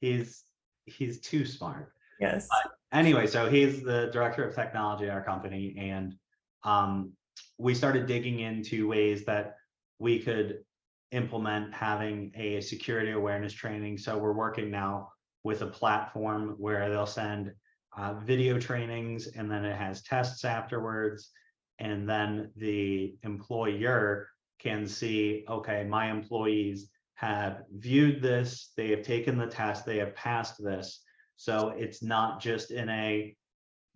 [0.00, 0.44] he's
[0.84, 2.48] he's too smart Yes.
[2.92, 6.16] anyway so he's the director of technology at our company and
[6.64, 7.12] um
[7.58, 9.54] we started digging into ways that
[10.00, 10.64] we could
[11.12, 15.11] implement having a security awareness training so we're working now
[15.44, 17.52] with a platform where they'll send
[17.96, 21.30] uh, video trainings and then it has tests afterwards.
[21.78, 24.28] And then the employer
[24.58, 30.14] can see okay my employees have viewed this they have taken the test they have
[30.14, 31.02] passed this.
[31.36, 33.36] So it's not just in a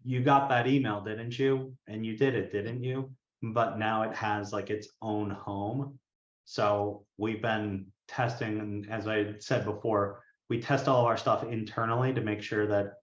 [0.04, 1.74] you got that email didn't you?
[1.86, 3.10] And you did it didn't you?
[3.42, 5.98] But now it has like its own home.
[6.44, 11.44] So we've been testing and as i said before we test all of our stuff
[11.44, 12.94] internally to make sure that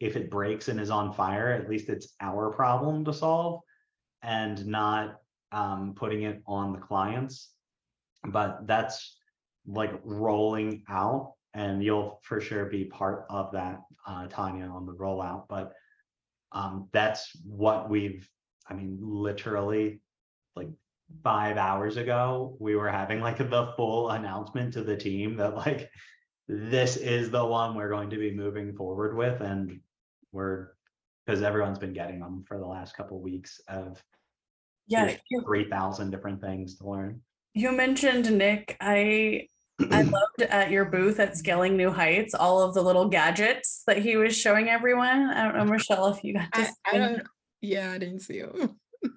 [0.00, 3.60] if it breaks and is on fire at least it's our problem to solve
[4.22, 5.20] and not
[5.52, 7.50] um, putting it on the clients.
[8.24, 9.18] But that's
[9.66, 14.94] like rolling out and you'll for sure be part of that uh, tonya on the
[14.94, 15.44] rollout.
[15.48, 15.72] But
[16.52, 18.28] um, that's what we've
[18.68, 20.00] i mean literally
[20.56, 20.68] like
[21.22, 25.90] five hours ago we were having like the full announcement to the team that like
[26.48, 29.80] this is the one we're going to be moving forward with and
[30.32, 30.68] we're
[31.24, 34.00] because everyone's been getting them for the last couple weeks of
[34.86, 35.16] Yeah.
[35.30, 37.20] You, three thousand different things to learn.
[37.54, 38.76] you mentioned Nick.
[38.80, 39.48] I
[39.90, 43.98] I loved at your booth at Scaling New Heights all of the little gadgets that
[43.98, 45.30] he was showing everyone.
[45.30, 47.22] I don't know, Michelle, if you got to I, see I don't,
[47.60, 48.76] yeah, I didn't see him.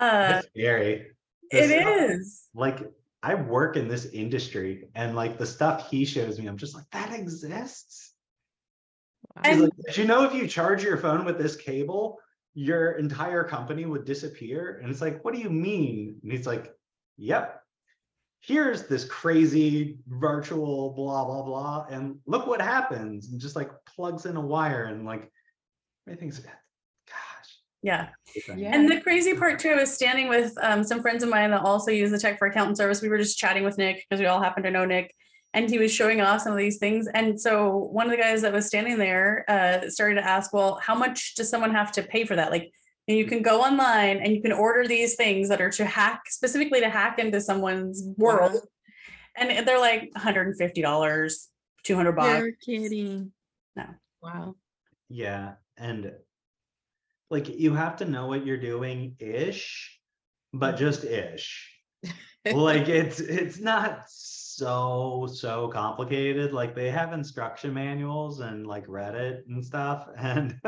[0.00, 1.06] Uh, It's scary.
[1.50, 2.44] The it stuff- is.
[2.54, 2.78] Like
[3.28, 6.86] I work in this industry and like the stuff he shows me, I'm just like,
[6.92, 8.14] that exists.
[9.44, 12.18] He's And- like, Did you know if you charge your phone with this cable,
[12.54, 14.80] your entire company would disappear?
[14.80, 16.18] And it's like, what do you mean?
[16.22, 16.74] And he's like,
[17.18, 17.62] Yep.
[18.40, 21.86] Here's this crazy virtual blah blah blah.
[21.90, 23.28] And look what happens.
[23.28, 25.30] And just like plugs in a wire and like
[26.06, 26.54] everything's gosh.
[27.82, 28.08] Yeah.
[28.56, 28.74] Yeah.
[28.74, 31.60] And the crazy part too I was standing with um, some friends of mine that
[31.62, 33.00] also use the tech for accountant service.
[33.02, 35.14] We were just chatting with Nick because we all happen to know Nick,
[35.54, 37.06] and he was showing off some of these things.
[37.14, 40.80] And so one of the guys that was standing there uh, started to ask, "Well,
[40.82, 42.72] how much does someone have to pay for that?" Like,
[43.06, 46.80] you can go online and you can order these things that are to hack specifically
[46.80, 48.60] to hack into someone's world, Wow.
[49.36, 51.48] and they're like 150 dollars,
[51.84, 52.38] 200 bucks.
[52.40, 53.32] You're kidding.
[53.76, 53.84] No.
[54.20, 54.56] Wow.
[55.08, 56.12] Yeah, and
[57.30, 59.98] like you have to know what you're doing ish,
[60.52, 61.74] but just ish.
[62.54, 66.52] Like it's it's not so so complicated.
[66.52, 70.08] Like they have instruction manuals and like Reddit and stuff.
[70.16, 70.58] And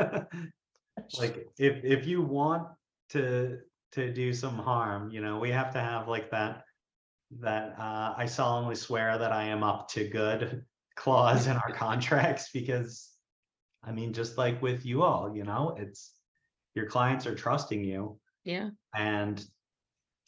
[1.17, 2.67] like if if you want
[3.11, 3.59] to
[3.93, 6.65] to do some harm, you know, we have to have like that
[7.39, 10.63] that uh I solemnly swear that I am up to good
[10.95, 13.09] clause in our contracts because
[13.83, 16.11] I mean, just like with you all, you know, it's
[16.75, 18.71] your clients are trusting you Yeah.
[18.95, 19.45] and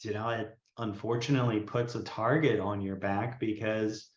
[0.02, 4.10] you know it unfortunately puts a target on your back because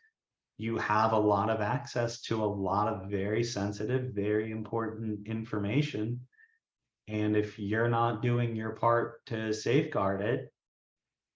[0.58, 6.22] you have a lot of access to a lot of very sensitive very important information
[7.10, 10.54] and if you're not doing your part to safeguard it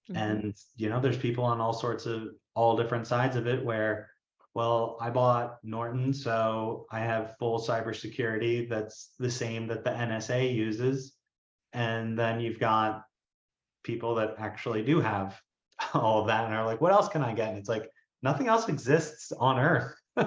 [0.10, 0.18] Mhm.
[0.18, 4.11] and you know there's people on all sorts of all different sides of it where
[4.54, 10.54] well i bought norton so i have full cybersecurity that's the same that the nsa
[10.54, 11.14] uses
[11.74, 13.04] and then you've got
[13.84, 15.40] people that actually do have
[15.94, 17.90] all of that and are like what else can i get and it's like
[18.22, 19.94] nothing else exists on earth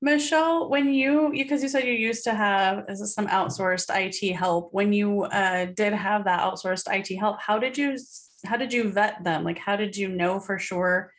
[0.00, 4.72] Michelle, when you because you said you used to have some outsourced IT help.
[4.72, 7.98] When you uh, did have that outsourced IT help, how did you
[8.44, 9.42] how did you vet them?
[9.42, 11.10] Like, how did you know for sure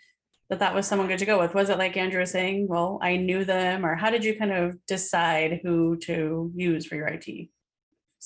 [0.49, 1.53] that that was someone good to go with?
[1.53, 4.51] Was it like Andrew was saying, well, I knew them, or how did you kind
[4.51, 7.49] of decide who to use for your IT?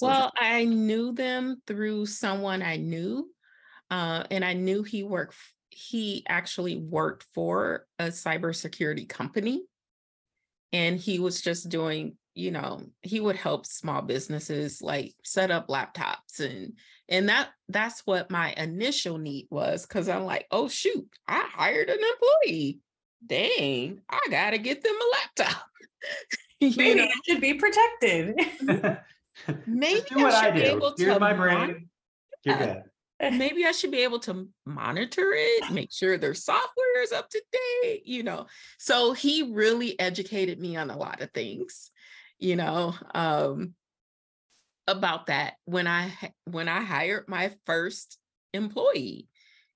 [0.02, 3.30] Well, I knew them through someone I knew,
[3.92, 5.36] uh, and I knew he worked.
[5.70, 9.64] he actually worked for a cybersecurity company.
[10.72, 15.68] And he was just doing, you know, he would help small businesses like set up
[15.68, 16.74] laptops and
[17.10, 21.90] and that that's what my initial need was because I'm like, oh shoot, I hired
[21.90, 22.80] an employee.
[23.26, 25.64] Dang, I gotta get them a laptop.
[26.62, 28.36] Maybe know, it should be protected.
[29.68, 31.90] maybe Just do what I I should be able Here's to my brain.
[32.44, 32.76] You're uh,
[33.32, 37.42] maybe I should be able to monitor it, make sure their software is up to
[37.84, 38.48] date, you know.
[38.80, 41.92] So he really educated me on a lot of things,
[42.44, 43.76] you know, um,
[44.88, 46.12] about that when I
[46.46, 48.18] when I hired my first
[48.54, 49.30] employee,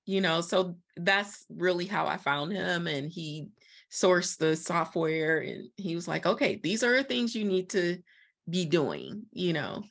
[0.06, 0.40] you know.
[0.40, 3.48] So that's really how I found him, and he
[3.90, 8.02] sourced the software, and he was like, "Okay, these are the things you need to
[8.48, 9.84] be doing," you know.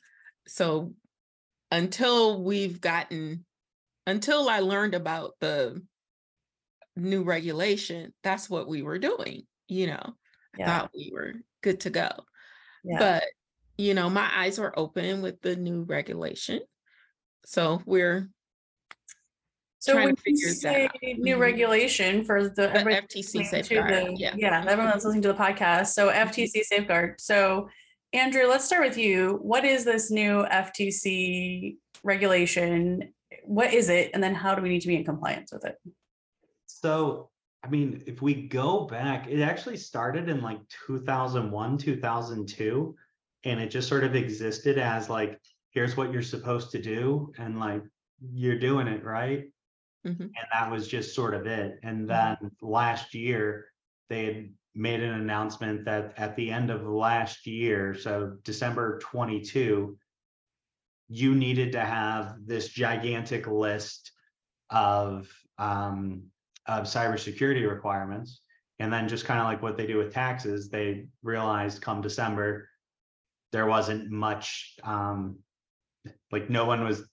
[0.46, 0.94] So
[1.72, 3.46] until we've gotten
[4.06, 5.82] until I learned about the
[6.96, 10.14] new regulation, that's what we were doing, you know.
[10.54, 10.64] I Yeah.
[10.64, 12.08] thought we were good to go.
[12.84, 12.98] Yeah.
[12.98, 13.24] But,
[13.76, 16.60] you know, my eyes were open with the new regulation.
[17.44, 18.28] So we're
[19.80, 20.96] So trying when to figure that say out.
[21.02, 21.40] new Mhm.
[21.40, 23.90] regulation for the, the FTC safeguard.
[24.08, 24.34] the- Yeah.
[24.36, 25.88] yeah, everyone that's listening to the podcast.
[25.88, 27.20] So FTC safeguard.
[27.20, 27.68] So
[28.12, 29.38] Andrew, let's start with you.
[29.42, 33.12] What is this new FTC regulation?
[33.44, 34.10] What is it?
[34.14, 35.76] And then how do we need to be in compliance with it?
[36.66, 37.30] So,
[37.64, 42.00] I mean, if we go back, it actually started in like two thousand one, two
[42.00, 42.96] thousand two.
[43.44, 45.40] And it just sort of existed as like,
[45.70, 47.82] here's what you're supposed to do, and like,
[48.32, 49.44] you're doing it, right?
[50.04, 50.20] Mhm.
[50.20, 51.78] And that was just sort of it.
[51.84, 52.08] And Mhm.
[52.08, 53.66] then last year,
[54.08, 59.98] they had made an announcement that at the end of last year, so December twenty-two,
[61.08, 64.12] you needed to have this gigantic list
[64.70, 66.30] of um
[66.68, 68.42] of cybersecurity requirements.
[68.78, 72.68] And then just kind of like what they do with taxes, they realized come December,
[73.50, 75.38] there wasn't much um
[76.30, 77.08] like no one was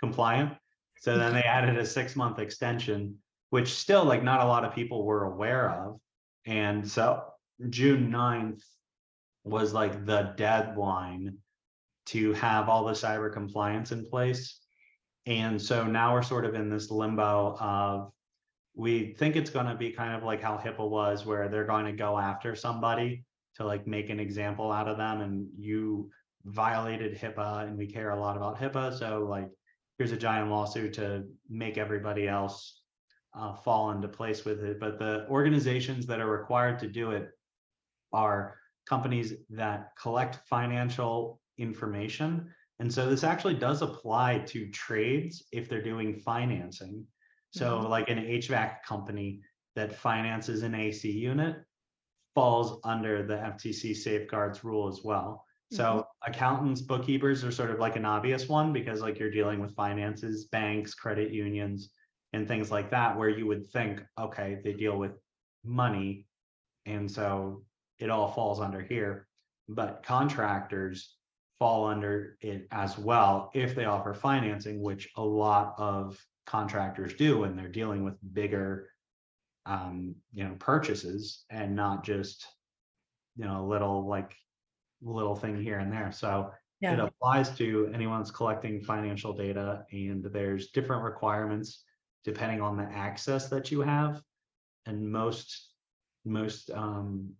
[0.00, 0.52] compliant.
[1.00, 3.18] So then they added a six month extension,
[3.50, 5.98] which still like not a lot of people were aware of.
[6.44, 7.24] And so
[7.70, 8.62] June 9th
[9.44, 11.38] was like the deadline
[12.06, 14.60] to have all the cyber compliance in place.
[15.26, 18.12] And so now we're sort of in this limbo of
[18.74, 21.86] we think it's going to be kind of like how HIPAA was, where they're going
[21.86, 23.24] to go after somebody
[23.56, 25.20] to like make an example out of them.
[25.20, 26.10] And you
[26.44, 28.98] violated HIPAA, and we care a lot about HIPAA.
[28.98, 29.48] So, like,
[29.98, 32.80] here's a giant lawsuit to make everybody else
[33.34, 34.80] uh, fall into place with it.
[34.80, 37.30] But the organizations that are required to do it
[38.12, 38.58] are
[38.88, 42.50] companies that collect financial information.
[42.78, 47.06] And so this actually does apply to trades if they're doing financing.
[47.52, 47.88] So Mhm.
[47.88, 49.42] like an HVAC company
[49.76, 51.64] that finances an AC unit
[52.34, 55.44] falls under the FTC safeguards rule as well.
[55.70, 59.74] So accountants, bookkeepers are sort of like an obvious one because like you're dealing with
[59.74, 61.92] finances, banks, credit unions,
[62.34, 65.18] and things like that, where you would think, okay, they deal with
[65.64, 66.28] money.
[66.86, 67.66] And so
[67.98, 69.28] it all falls under here.
[69.68, 71.18] But contractors
[71.58, 77.38] fall under it as well if they offer financing, which a lot of contractors do
[77.38, 78.88] when they're dealing with bigger
[79.66, 82.46] um, you know, purchases and not just,
[83.36, 84.34] you know, a little like
[85.00, 86.10] little thing here and there.
[86.12, 91.84] So it applies to anyone that's collecting financial data and there's different requirements
[92.24, 94.20] depending on the access that you have.
[94.86, 95.70] And most,
[96.24, 97.30] most um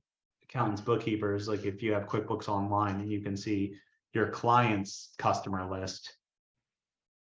[0.44, 3.74] accountants, bookkeepers, like if you have QuickBooks Online and you can see
[4.12, 6.16] your client's customer list.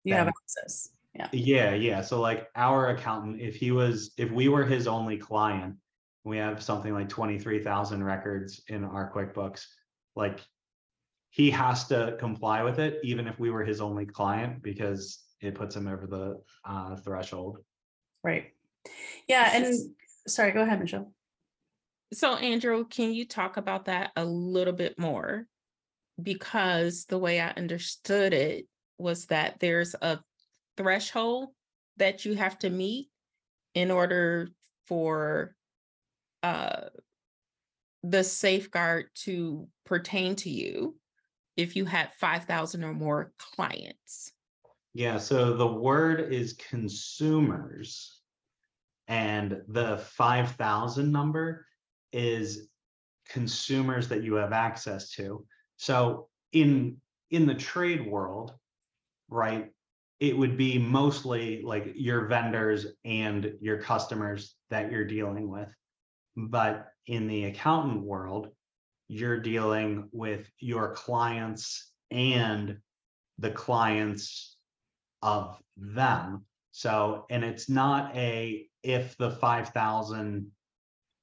[0.03, 0.89] You have access.
[1.17, 1.27] Yeah.
[1.33, 2.01] Yeah, yeah.
[2.01, 5.75] So like our accountant, if he was, if we were his only client,
[6.23, 9.65] we have something like twenty-three thousand records in our QuickBooks,
[10.15, 10.39] like.
[11.29, 15.53] He has to comply with it, even if we were his only client, because it
[15.53, 17.59] puts him over the uh threshold.
[18.23, 18.53] Right.
[19.27, 19.51] Yeah.
[19.53, 19.75] And
[20.25, 21.13] sorry, go ahead, Michelle.
[22.13, 25.47] So, Andrew, can you talk about that a little bit more?
[26.19, 28.65] Because the way I understood it
[28.97, 30.19] was that there's a
[30.77, 31.49] threshold
[31.97, 33.09] that you have to meet
[33.73, 34.49] in order
[34.85, 35.55] for
[36.43, 36.81] uh,
[38.03, 40.95] the safeguard to pertain to you
[41.57, 44.31] if you had 5,000 or more clients.
[44.93, 48.21] Yeah, so the word is consumers.
[49.07, 51.65] And the five thousand number
[52.11, 52.67] is
[53.29, 55.45] consumers that you have access to.
[55.77, 56.97] So in
[57.31, 58.53] in the trade world,
[59.29, 59.71] right?
[60.19, 65.69] It would be mostly like your vendors and your customers that you're dealing with.
[66.35, 68.49] But in the accountant world,
[69.07, 72.77] you're dealing with your clients and
[73.37, 74.57] the clients
[75.21, 76.45] of them.
[76.71, 80.51] So, and it's not a if the five thousand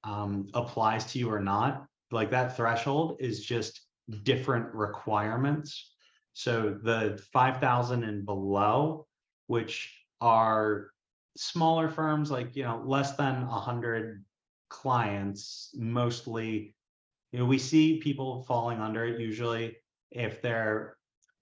[0.02, 1.86] um, applies to you or not.
[2.10, 3.80] Like that threshold is just
[4.22, 5.93] different requirements.
[6.34, 9.06] So the five thousand and below,
[9.46, 10.90] which are
[11.36, 14.24] smaller firms, like you know, less than a hundred
[14.68, 16.74] clients, mostly.
[17.32, 19.76] You know, we see people falling under it usually
[20.14, 20.96] if they're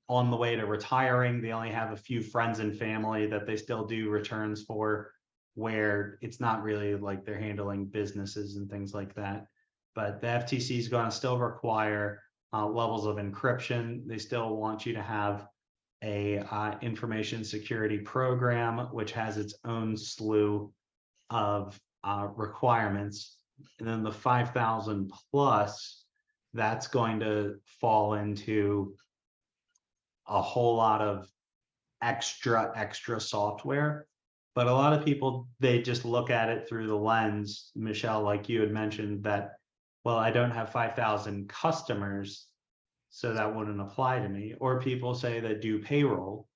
[0.09, 3.57] on the way to retiring, they only have a few friends and family that they
[3.57, 5.13] still do returns for,
[5.55, 9.47] where it's not really like they're handling businesses and things like that.
[9.95, 12.22] But the FTC is going to still require
[12.53, 14.07] uh, levels of encryption.
[14.07, 15.47] They still want you to have
[16.03, 20.73] a uh, information security program, which has its own slew
[21.31, 23.37] of uh, requirements.
[23.79, 26.05] And then the 5,000 plus,
[26.55, 28.95] that's going to fall into
[30.27, 31.29] a whole lot of
[32.03, 34.07] extra, extra software.
[34.55, 38.49] But a lot of people, they just look at it through the lens, Michelle, like
[38.49, 39.53] you had mentioned, that,
[40.05, 42.47] well, I don't have 5,000 customers,
[43.11, 44.55] so that wouldn't apply to me.
[44.61, 46.49] Or people say that do payroll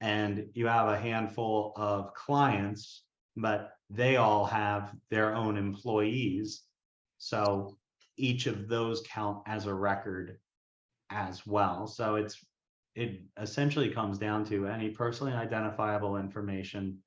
[0.00, 3.02] and you have a handful of clients,
[3.36, 6.62] but they all have their own employees.
[7.18, 7.76] So
[8.16, 10.38] each of those count as a record
[11.10, 11.86] as well.
[11.86, 12.42] So it's
[12.96, 16.98] it essentially comes down to any personally identifiable information,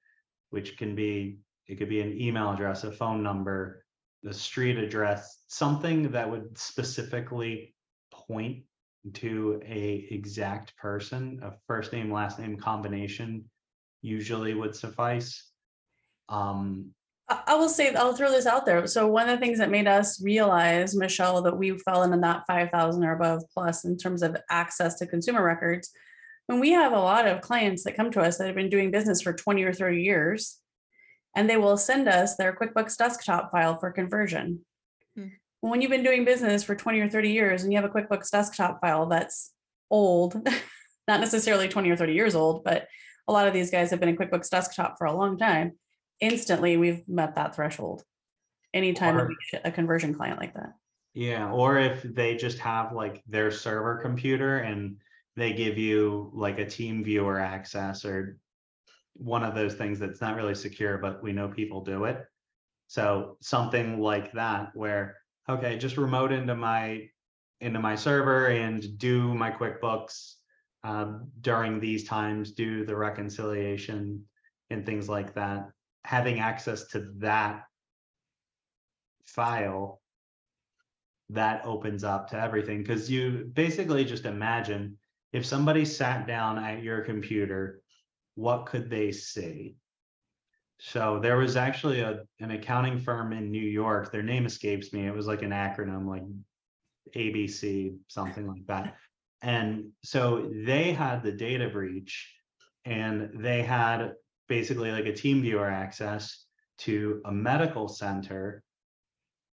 [0.49, 3.82] which can be it could be an email address, a phone number,
[4.24, 7.76] the street address, something that would specifically
[8.11, 8.63] point
[9.13, 13.43] to a exact person, a first name, last name combination
[14.01, 15.49] usually would suffice.
[16.30, 16.91] Um,
[17.28, 18.86] I will say, I'll throw this out there.
[18.88, 22.43] So one of the things that made us realize, Michelle, that we fell into that
[22.47, 25.89] five thousand or above plus in terms of access to consumer records.
[26.47, 28.91] When we have a lot of clients that come to us that have been doing
[28.91, 30.59] business for twenty or thirty years.
[31.36, 34.65] And they will send us their QuickBooks desktop file for conversion.
[35.15, 35.27] Hmm.
[35.61, 38.29] When you've been doing business for twenty or thirty years and you have a QuickBooks
[38.29, 39.51] desktop file that's
[39.89, 40.36] old,
[41.07, 42.88] not necessarily twenty or thirty years old, but
[43.27, 45.73] a lot of these guys have been in QuickBooks desktop for a long time
[46.23, 48.03] instantly we've met that threshold.
[48.73, 50.73] Anytime that Or- we get a conversion client like that.
[51.13, 54.97] Yeah, or if they just have like their server computer and
[55.36, 58.38] they give you like a TeamViewer access or
[59.16, 62.26] one of those things that's not really secure, but we know people do it.
[62.88, 65.18] So something like that where,
[65.49, 67.09] okay, just remote into my
[67.61, 70.34] into my server and do my QuickBooks
[70.84, 74.26] um, during these times, do the reconciliation
[74.70, 75.70] and things like that.
[76.03, 77.64] Having access to that
[79.26, 80.01] file
[81.30, 84.97] that opens up to everything because you basically just imagine
[85.32, 87.82] if somebody sat down at your computer,
[88.36, 89.75] what could they see?
[90.79, 94.11] So there was actually a an accounting firm in New York.
[94.11, 95.07] Their name escapes me.
[95.07, 96.23] It was like an acronym, like
[97.15, 98.95] ABC, something like that.
[99.41, 102.34] And so they had the data breach,
[102.86, 104.13] and they had
[104.47, 106.45] basically like a TeamViewer access
[106.79, 108.63] to a medical center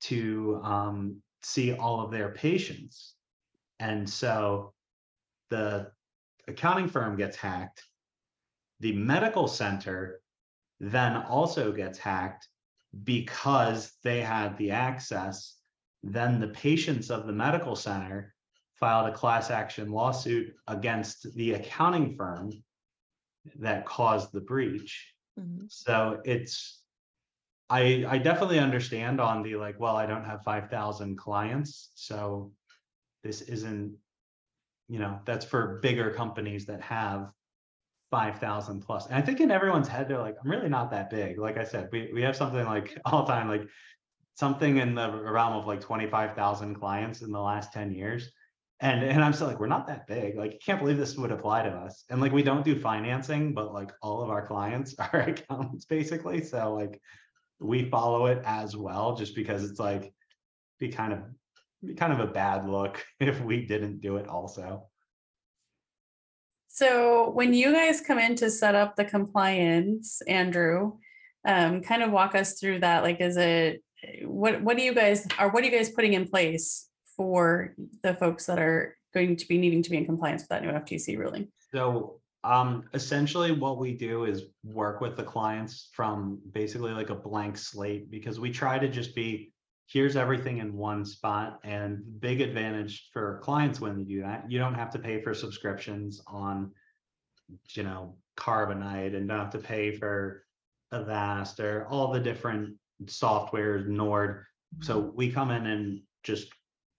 [0.01, 3.15] to um, see all of their patients.
[3.79, 4.73] And so
[5.51, 5.91] the
[6.49, 7.85] accounting firm gets hacked.
[8.81, 10.21] The medical center
[10.81, 12.49] then also gets hacked
[13.05, 15.57] because they had the access.
[16.03, 18.35] Then the patients of the medical center
[18.75, 22.51] filed a class action lawsuit against the accounting firm
[23.57, 25.15] that caused the breach.
[25.39, 25.71] Mhm.
[25.71, 26.83] So it's,
[27.69, 32.53] I, I definitely understand on the like, well, I don't have five thousand clients, so
[33.23, 33.95] this isn't,
[34.89, 37.31] you know, that's for bigger companies that have
[38.11, 39.07] five thousand plus.
[39.07, 41.39] And I think in everyone's head, they're like, I'm really not that big.
[41.39, 43.67] Like I said, we, we have something like all time, like
[44.35, 48.31] something in the realm of like twenty-five thousand clients in the last ten years.
[48.83, 50.37] And, and I'm still like, we're not that big.
[50.37, 52.05] Like, I can't believe this would apply to us.
[52.09, 56.43] And like, we don't do financing, but like all of our clients are accountants basically.
[56.43, 56.99] So like,
[57.59, 60.15] we follow it as well, just because it's like,
[60.79, 61.19] be kind of,
[61.85, 64.89] be kind of a bad look if we didn't do it also.
[66.73, 70.93] So when you guys come in to set up the compliance, Andrew,
[71.45, 73.03] um, kind of walk us through that.
[73.03, 73.83] Like, is it,
[74.25, 78.15] what, what do you guys, are what are you guys putting in place for the
[78.15, 81.19] folks that are going to be needing to be in compliance with that new FTC
[81.19, 81.49] ruling?
[81.75, 87.15] So Um, essentially what we do is work with the clients from basically like a
[87.15, 89.53] blank slate because we try to just be.
[89.91, 94.59] Here's everything in one spot and big advantage for clients when they do that, you
[94.59, 96.73] don't have to pay for subscriptions on.
[97.71, 100.45] You know, Carbonite and don't have to pay for
[100.93, 102.77] Avast or all the different
[103.07, 104.45] softwares, Nord.
[104.81, 106.49] So we come in and just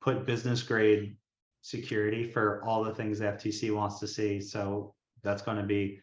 [0.01, 1.15] put business grade
[1.61, 4.41] security for all the things the FTC wants to see.
[4.41, 5.99] So that's going to be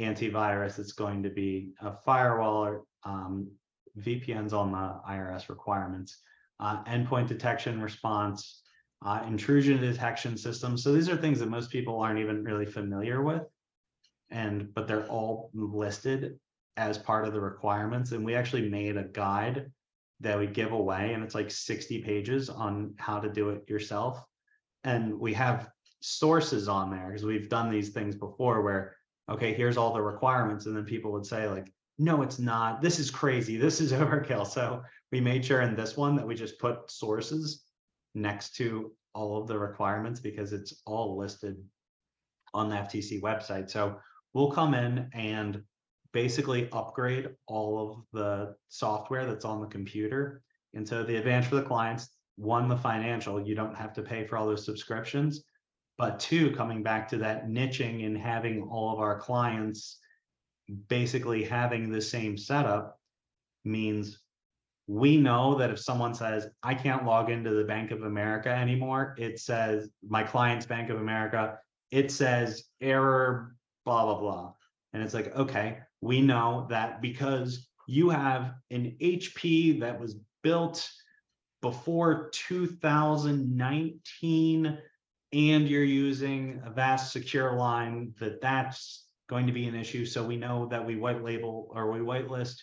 [0.00, 0.78] antivirus.
[0.78, 3.50] It's going to be a firewall or um,
[3.98, 6.18] VPNs on the IRS requirements,
[6.62, 8.62] uh, endpoint detection response,
[9.04, 10.84] uh, intrusion detection systems.
[10.84, 13.42] So these are things that most people aren't even really familiar with.
[14.30, 16.38] And but they're all listed
[16.76, 18.12] as part of the requirements.
[18.12, 19.72] And we actually made a guide
[20.20, 24.24] that we give away, and it's like 60 pages on how to do it yourself.
[24.84, 25.68] And we have
[26.00, 28.96] sources on there because we've done these things before where,
[29.28, 30.66] okay, here's all the requirements.
[30.66, 32.80] And then people would say, like, no, it's not.
[32.80, 33.56] This is crazy.
[33.56, 34.46] This is overkill.
[34.46, 34.82] So
[35.12, 37.64] we made sure in this one that we just put sources
[38.14, 41.56] next to all of the requirements because it's all listed
[42.54, 43.70] on the FTC website.
[43.70, 43.98] So
[44.32, 45.62] we'll come in and
[46.12, 50.42] basically upgrade all of the software that's on the computer.
[50.74, 54.24] And so the advantage for the clients, one, the financial, you don't have to pay
[54.24, 55.44] for all those subscriptions.
[55.98, 59.98] But two, coming back to that niching and having all of our clients
[60.88, 62.98] basically having the same setup
[63.64, 64.21] means
[64.92, 69.14] we know that if someone says, I can't log into the Bank of America anymore,
[69.16, 71.56] it says my client's Bank of America,
[71.90, 74.52] it says error, blah, blah, blah.
[74.92, 80.86] And it's like, okay, we know that because you have an HP that was built
[81.62, 84.78] before 2019
[85.32, 90.04] and you're using Avast SecureLine that that's going to be an issue.
[90.04, 92.56] So we know that we white label or we whitelist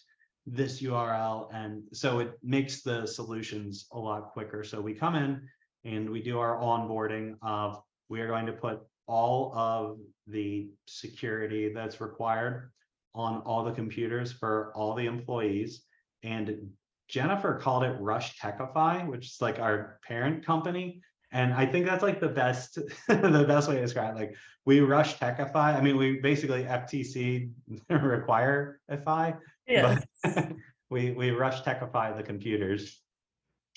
[0.45, 1.49] this URL.
[1.53, 4.63] And so it makes the solutions a lot quicker.
[4.63, 5.41] So we come in
[5.85, 11.71] and we do our onboarding of we are going to put all of the security
[11.73, 12.71] that's required
[13.15, 15.83] on all the computers for all the employees.
[16.23, 16.69] And
[17.07, 21.01] Jennifer called it Rush Techify, which is like our parent company.
[21.31, 22.75] And I think that's like the best,
[23.07, 24.19] the best way to describe it.
[24.19, 24.35] Like
[24.65, 25.75] we rush Techify.
[25.75, 27.51] I mean, we basically FTC
[27.89, 29.35] require FI.
[29.69, 30.03] Yes.
[30.23, 30.51] but
[30.89, 32.99] We, we rush Techify the computers.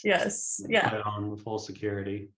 [0.03, 0.61] Yes.
[0.65, 0.89] and Yeah.
[0.89, 2.31] Put it on full security.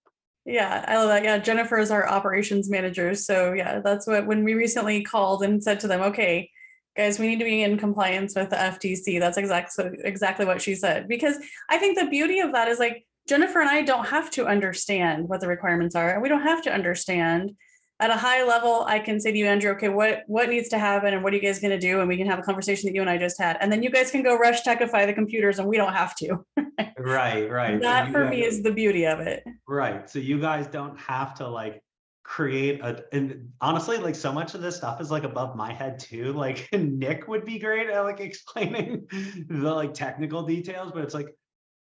[0.44, 1.24] Yeah, I love that.
[1.24, 3.14] Yeah, Jennifer is our operations manager.
[3.14, 6.50] So yeah, that's what when we recently called and said to them, okay,
[6.96, 9.18] guys, we need to be in compliance with the FTC.
[9.20, 11.08] That's exactly exactly what she said.
[11.08, 11.36] Because
[11.70, 15.28] I think the beauty of that is like Jennifer and I don't have to understand
[15.28, 17.52] what the requirements are, and we don't have to understand
[18.00, 18.84] at a high level.
[18.86, 21.36] I can say to you, Andrew, okay, what what needs to happen, and what are
[21.36, 23.18] you guys going to do, and we can have a conversation that you and I
[23.18, 25.94] just had, and then you guys can go rush techify the computers, and we don't
[25.94, 26.44] have to.
[26.96, 27.80] Right, right.
[27.82, 29.44] That you for guys- me is the beauty of it.
[29.68, 30.08] Right.
[30.08, 31.82] So you guys don't have to like
[32.22, 35.98] create a and honestly, like so much of this stuff is like above my head
[35.98, 36.32] too.
[36.36, 39.06] Like Nick would be great at like explaining
[39.48, 41.28] the like technical details, but it's like,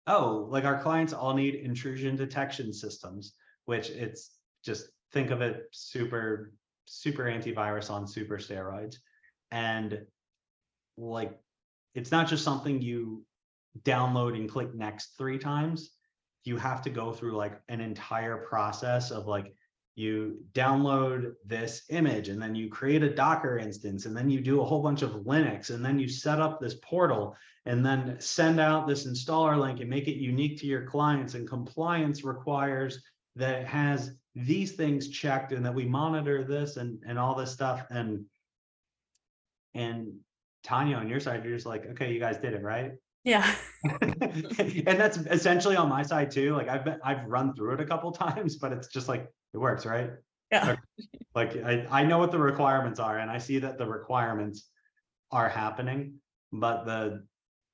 [0.07, 3.33] oh, like our clients all need intrusion detection systems,
[3.65, 4.31] which it's
[4.63, 6.53] just think of it super,
[6.85, 8.97] super antivirus on super steroids.
[9.51, 10.05] And
[10.97, 11.37] like
[11.95, 13.25] it's not just something you
[13.83, 15.91] download and click next three times
[16.43, 19.53] you have to go through like an entire process of like
[19.95, 24.61] you download this image and then you create a docker instance and then you do
[24.61, 27.35] a whole bunch of linux and then you set up this portal
[27.65, 31.47] and then send out this installer link and make it unique to your clients and
[31.47, 33.03] compliance requires
[33.35, 34.15] that it has
[34.45, 38.25] these things checked and that we monitor this and and all this stuff and
[39.73, 40.13] and
[40.65, 42.93] Tonya on your side you're just like okay you guys did it right
[43.25, 43.53] Yeah.
[44.01, 46.55] and that's essentially on my side too.
[46.55, 49.57] Like I've been, I've run through it a couple times, but it's just like it
[49.57, 50.11] works, right?
[50.51, 50.77] Yeah.
[51.35, 54.69] Like I, I know what the requirements are and I see that the requirements
[55.31, 56.15] are happening,
[56.51, 57.25] but the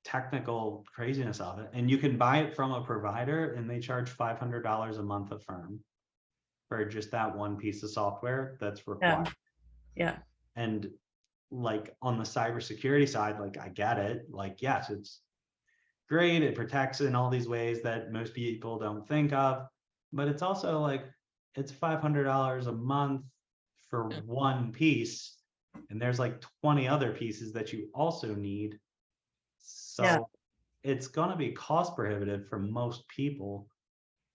[0.04, 4.10] technical craziness of it, and you can buy it from a provider and they charge
[4.10, 5.80] five hundred dollars a month a firm
[6.68, 9.28] for just that one piece of software that's required.
[9.94, 10.18] Yeah.
[10.56, 10.90] And
[11.50, 14.26] like on the cybersecurity side, like I get it.
[14.30, 15.20] Like, yes, it's
[16.08, 16.42] great.
[16.42, 19.66] It protects in all these ways that most people don't think of.
[20.12, 21.04] But it's also like
[21.54, 23.22] it's five hundred dollars a month
[23.88, 24.24] for Mm.
[24.24, 25.38] one piece.
[25.90, 28.78] And there's like 20 other pieces that you also need.
[29.58, 30.18] So Yeah.
[30.82, 33.68] it's gonna be cost prohibitive for most people.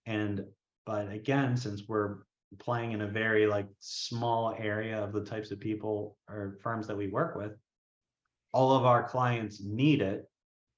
[0.05, 0.45] And
[0.85, 2.17] but again, since we're
[2.59, 6.97] playing in a very like small area of the types of people or firms that
[6.97, 7.53] we work with.
[8.53, 10.29] All of our clients need it.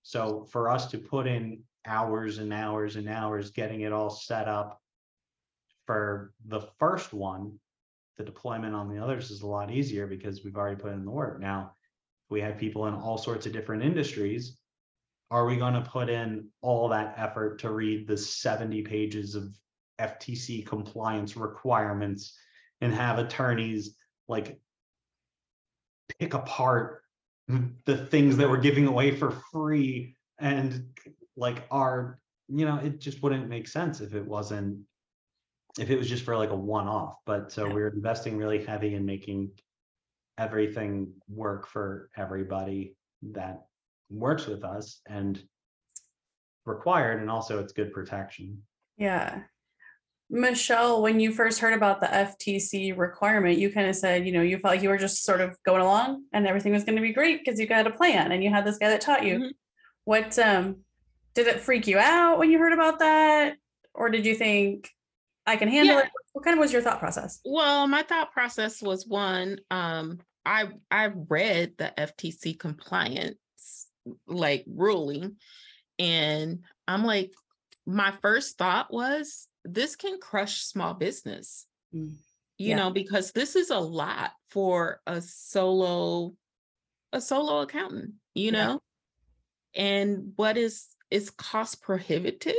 [0.03, 4.47] So for us to put in hours and hours and hours getting it all set
[4.47, 4.79] up
[5.85, 7.59] for the first one,
[8.17, 11.11] the deployment on the others is a lot easier because we've already put in the
[11.11, 11.39] work.
[11.39, 11.73] Now,
[12.29, 14.57] we have people in all sorts of different industries.
[15.31, 19.57] Are we going to put in all that effort to read the 70 pages of
[19.99, 22.37] FTC compliance requirements
[22.81, 23.95] and have attorneys
[24.27, 24.59] like
[26.19, 27.01] pick apart
[27.85, 30.85] the things that we're giving away for free and
[31.35, 34.79] like are you know it just wouldn't make sense if it wasn't
[35.79, 37.17] if it was just for like a one-off.
[37.25, 39.51] But so we're investing really heavy in making
[40.37, 42.95] everything work for everybody
[43.31, 43.63] that
[44.09, 45.41] works with us and
[46.65, 48.61] required and also it's good protection.
[48.97, 49.41] Yeah.
[50.33, 54.41] Michelle, when you first heard about the FTC requirement, you kind of said, you know,
[54.41, 57.03] you felt like you were just sort of going along and everything was going to
[57.03, 59.37] be great because you got a plan and you had this guy that taught you.
[59.37, 59.51] Mhm.
[60.05, 60.77] What um
[61.35, 63.57] did it freak you out when you heard about that?
[63.93, 64.89] Or did you think
[65.45, 66.05] I can handle Yeah.
[66.05, 66.11] it?
[66.31, 67.39] What kind of was your thought process?
[67.45, 73.37] Well, my thought process was one, um, I I read the FTC compliance
[74.25, 75.37] like ruling,
[75.99, 77.31] and I'm like,
[77.85, 82.17] my first thought was this can crush small business, Mm,
[82.57, 82.75] you yeah.
[82.75, 86.35] know, because this is a lot for a solo
[87.13, 88.53] a solo accountant, you Yeah.
[88.53, 88.81] know,
[89.75, 92.55] and what is is cost prohibitive,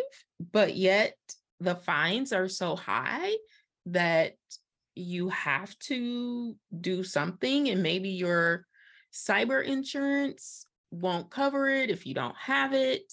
[0.53, 1.17] but yet
[1.61, 3.33] the fines are so high
[3.87, 4.35] that
[4.95, 8.67] you have to do something and maybe your
[9.13, 13.13] cyber insurance won't cover it if you don't have it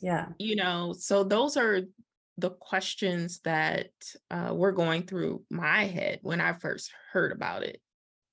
[0.00, 0.34] Yeah.
[0.38, 1.82] you know so those are
[2.38, 3.90] the questions that
[4.30, 7.80] uh, were going through my head when i first heard about it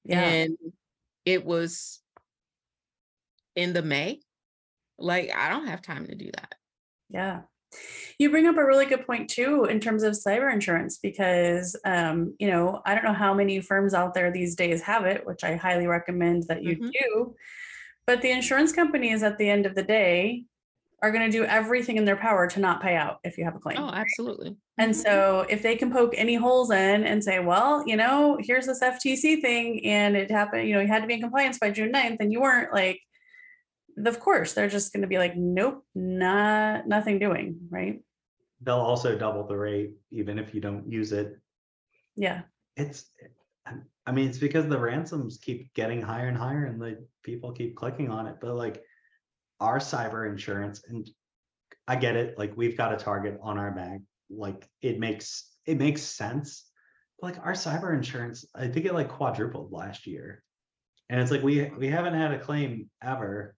[0.05, 0.23] Yeah.
[0.23, 0.57] and
[1.25, 2.01] it was
[3.55, 4.19] in the may
[4.97, 6.55] like i don't have time to do that
[7.09, 7.41] Yeah.
[8.19, 12.35] You bring up a really good point too in terms of cyber insurance because um,
[12.37, 15.43] you know, I don't know how many firms out there these days have it, which
[15.45, 16.91] I highly recommend that you Mhm.
[16.91, 17.35] do.
[18.05, 20.45] But the insurance companies at the end of the day
[21.01, 23.55] are going to do everything in their power to not pay out if you have
[23.55, 23.77] a claim.
[23.79, 24.95] oh absolutely And Mhm.
[24.95, 28.81] so if they can poke any holes in and say, well, you know, here's this
[28.81, 31.91] FTC thing and it happened, you know, you had to be in compliance by June
[31.91, 32.99] 9th and you weren't like,
[34.05, 38.01] of course, they're just going to be like, nope, not nothing doing, right?
[38.63, 41.35] they'll also double the rate even if you don't use it
[42.15, 42.41] Yeah.
[42.77, 43.09] it's
[44.05, 47.75] i mean it's because the ransoms keep getting higher and higher and the people keep
[47.75, 48.83] clicking on it but like
[49.61, 51.09] our cyber insurance and
[51.87, 54.01] i get it like we've got a target on our back
[54.31, 56.65] like it makes it makes sense.
[57.21, 60.43] Like our cyber insurance i think it like quadrupled last year.
[61.09, 63.55] And it's like we we haven't had a claim ever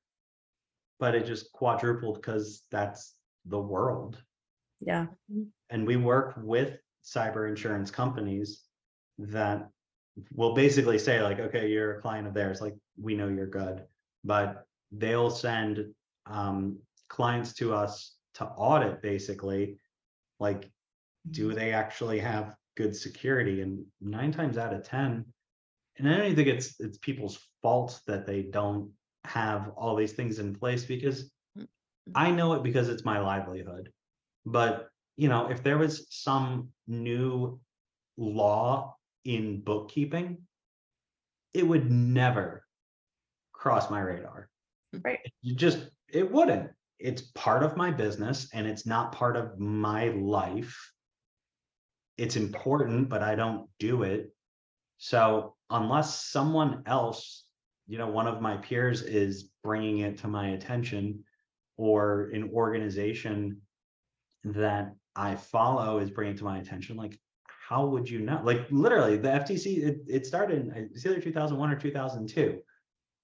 [0.99, 4.22] but it just quadrupled because that's the world.
[4.80, 5.06] Yeah.
[5.70, 8.62] and we work with cyber insurance companies
[9.18, 9.70] that
[10.34, 13.84] will basically say like okay you're a client of theirs like we know you're good.
[14.26, 14.66] But
[14.98, 15.86] they'll send
[16.26, 16.78] um,
[17.10, 19.78] clients to us to audit basically
[20.39, 20.70] like
[21.32, 23.62] do they actually have good security?
[23.62, 25.26] And nine times out of ten
[25.98, 28.89] and i don't even think it's it's people's fault that they don't
[29.26, 31.32] have all these things in place because
[32.16, 33.91] i know it because it's my livelihood.
[34.46, 37.60] But you know if there was some new
[38.18, 40.39] law in bookkeeping
[41.54, 42.66] it would never
[43.54, 44.50] cross my radar
[45.04, 45.20] Right.
[45.41, 46.70] you just it wouldn't.
[47.00, 50.91] It's part of my business and it's not part of my life.
[52.18, 54.34] It's important but i don't do it.
[54.98, 57.46] So unless someone else
[57.88, 61.24] you know one of my peers is bringing it to my attention
[61.78, 63.60] or an organization
[64.46, 67.18] that i follow is bringing it to my attention like
[67.68, 68.41] how would you know?
[68.44, 72.60] Like literally the ftc it, it started in it's either 2001 or 2002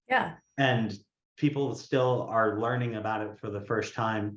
[0.08, 0.32] Yeah.
[0.58, 0.98] and
[1.40, 4.36] people still are learning about it for the first time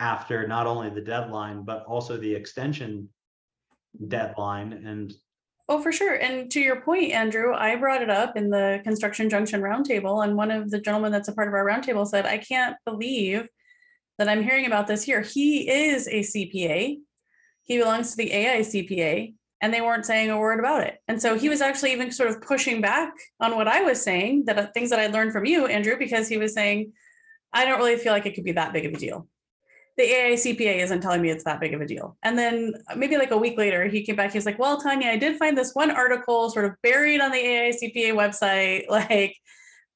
[0.00, 3.08] after not only the deadline but also the extension
[4.08, 5.14] deadline and
[5.68, 6.14] Oh, for sure.
[6.16, 10.36] And to your point, Andrew, I brought it up in the construction junction roundtable, and
[10.36, 13.46] one of the gentlemen that's a part of our roundtable said, I can't believe
[14.18, 15.22] that I'm hearing about this here.
[15.22, 16.98] He is a CPA.
[17.62, 20.98] He belongs to the AICPA, and they weren't saying a word about it.
[21.06, 24.44] And so he was actually even sort of pushing back on what I was saying,
[24.46, 26.92] that uh, things that I learned from you, Andrew, because he was saying,
[27.52, 29.28] I don't really feel like it could be that big of a deal.
[29.96, 32.16] the AICPA isn't telling me it's that big of a deal.
[32.24, 34.32] And then maybe like a week later, he came back.
[34.32, 37.38] He's like, Well, Tonya, I did find this one article sort of buried on the
[37.38, 39.36] AICPA website, like,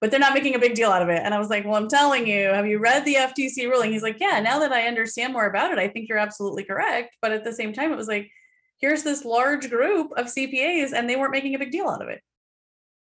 [0.01, 1.23] but they're not making a big deal out of it.
[1.25, 3.91] And I was like, Well, I'm telling you, have you read the FTC ruling?
[3.91, 7.17] He's like, Yeah, now that I understand more about it, I think you're absolutely correct.
[7.21, 8.31] But at the same time, it was like,
[8.79, 12.09] here's this large group of CPAs, and they weren't making a big deal out of
[12.09, 12.23] it.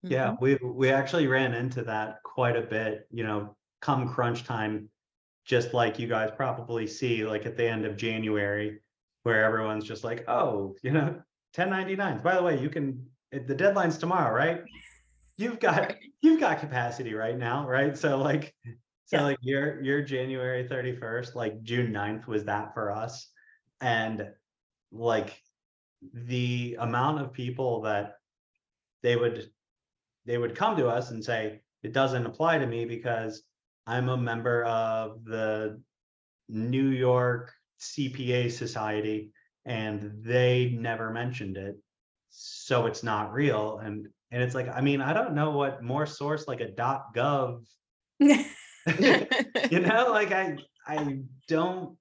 [0.03, 0.41] Yeah, Mhm.
[0.41, 4.91] we we actually ran into that quite a bit, you know, come crunch time,
[5.45, 8.81] just like you guys probably see like at the end of January,
[9.25, 11.23] where everyone's just like, oh, you know,
[11.53, 12.23] 1099s.
[12.23, 14.63] By the way, you can the deadline's tomorrow, right?
[15.37, 15.99] You've got Right.
[16.23, 17.97] you've got capacity right now, right?
[17.97, 18.55] So like
[19.07, 19.23] so Yeah.
[19.23, 23.33] like your your January 31st, like June 9th was that for us.
[23.81, 24.35] And
[24.93, 25.43] like
[26.13, 28.15] the amount of people that
[29.03, 29.51] they would
[30.25, 33.43] they would come to us and say it doesn't apply to me because
[33.87, 35.81] i'm a member of the
[36.49, 39.31] new york cpa society
[39.65, 41.77] and they never mentioned it
[42.39, 43.79] so it's not real.
[43.79, 47.15] And and it's like i mean i don't know what more source like a dot
[47.15, 47.65] gov
[48.19, 51.97] you know like i i don't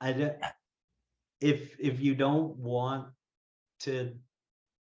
[0.00, 0.34] i don't
[1.40, 3.08] if if you don't want
[3.84, 4.12] to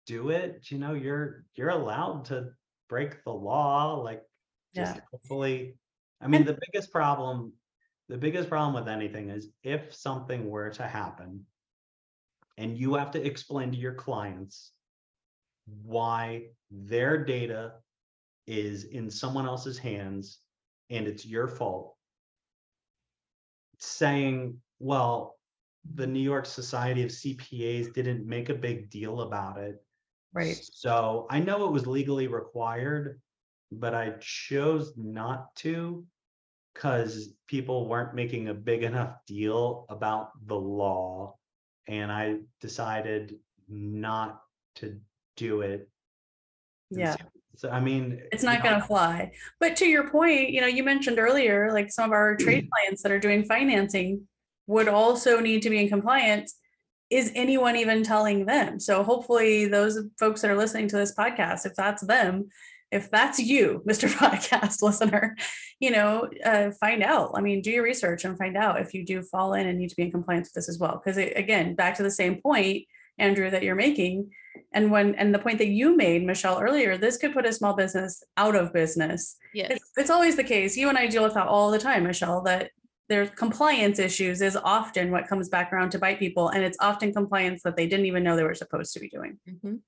[0.07, 2.49] do it you know you're you're allowed to
[2.89, 4.23] break the law like
[4.75, 5.03] just Yeah.
[5.13, 5.77] hopefully
[6.21, 7.53] i mean the biggest problem
[8.09, 11.45] the biggest problem with anything is if something were to happen
[12.57, 14.73] and you have to explain to your clients
[15.85, 17.75] why their data
[18.47, 20.39] is in someone else's hands
[20.91, 21.95] and it's your fault
[23.79, 25.38] saying well
[25.95, 29.83] the new york society of cpas didn't make a big deal about it
[30.35, 30.59] right.
[30.73, 33.21] so I know it was legally required,
[33.73, 36.05] but I chose not to
[36.75, 41.35] because people weren't making a big enough deal about the law.
[41.89, 43.37] And I decided
[43.69, 44.41] not
[44.77, 44.99] to
[45.37, 45.89] do it.
[46.91, 47.17] Yeah.
[47.57, 48.23] so- I mean.
[48.31, 49.33] It's not going to fly.
[49.59, 53.03] But to your point, you know, you mentioned earlier, like some of our trade clients
[53.03, 54.28] that are doing financing
[54.69, 56.55] would also need to be in compliance.
[57.11, 58.79] Is anyone even telling them?
[58.79, 62.51] So hopefully, those folks that are listening to this podcast, if that's them,
[62.93, 64.09] if that's you, Mr.
[64.09, 65.37] Podcast listener,
[65.81, 67.33] you know, uh, find out.
[67.35, 69.89] I mean, do your research and find out if you do fall in and need
[69.89, 71.01] to be in compliance with this as well.
[71.03, 72.85] Because again, back to the same point,
[73.19, 74.31] Andrew, that you're making,
[74.73, 77.75] and when and the point that you made, Michelle, earlier, this could put a small
[77.75, 79.37] business out of business.
[79.55, 79.73] Yes.
[79.73, 80.77] It's, it's always the case.
[80.77, 82.71] You and I deal with that all the time, Michelle, that
[83.09, 86.51] there's compliance issues is often what comes back around to bite people.
[86.51, 89.39] And it's often compliance that they didn't even know they were supposed to be doing.
[89.49, 89.81] Mhm.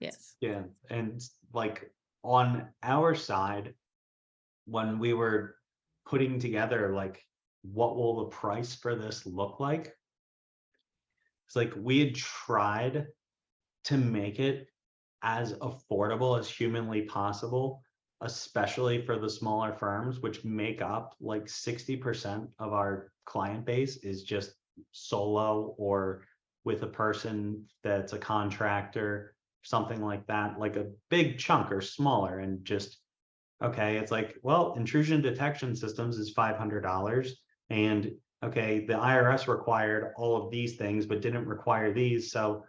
[0.00, 0.36] Yes.
[0.40, 1.22] Yeah, and
[1.52, 1.90] like
[2.22, 3.74] on our side,
[4.66, 5.56] when we were
[6.06, 7.22] putting together like
[7.62, 9.94] what will the price for this look like?
[11.46, 13.06] It's like we had tried
[13.84, 14.68] to make it
[15.22, 17.82] as affordable as humanly possible,
[18.24, 24.22] especially for the smaller firms, which make up like 60% of our client base is
[24.22, 24.54] just
[24.92, 26.24] solo or
[26.64, 32.38] with a person that's a contractor something like that, like a big chunk or smaller
[32.38, 32.98] and just,
[33.62, 37.34] okay, it's like, well, intrusion detection systems is five hundred dollars.
[37.70, 38.12] And
[38.44, 42.30] okay, the IRS required all of these things, but didn't require these.
[42.30, 42.64] So,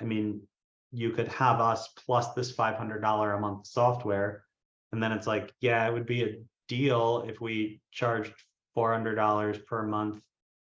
[0.00, 0.40] I mean,
[0.90, 4.44] you could have us plus this five hundred dollar a month software.
[4.92, 6.36] And then it's like, yeah, it would be a
[6.68, 8.32] deal if we charged
[8.74, 10.22] four hundred dollars per month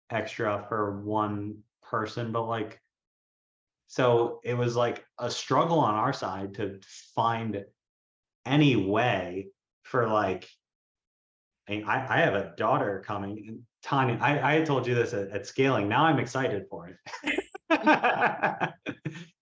[0.09, 2.81] extra for one person, but like
[3.87, 6.79] so it was like a struggle on our side to
[7.15, 7.65] find
[8.45, 9.47] any way
[9.83, 10.47] for like
[11.67, 15.87] I, I have a daughter coming Tonya, I, I told you this at, at scaling.
[15.87, 17.43] Now I'm excited for it.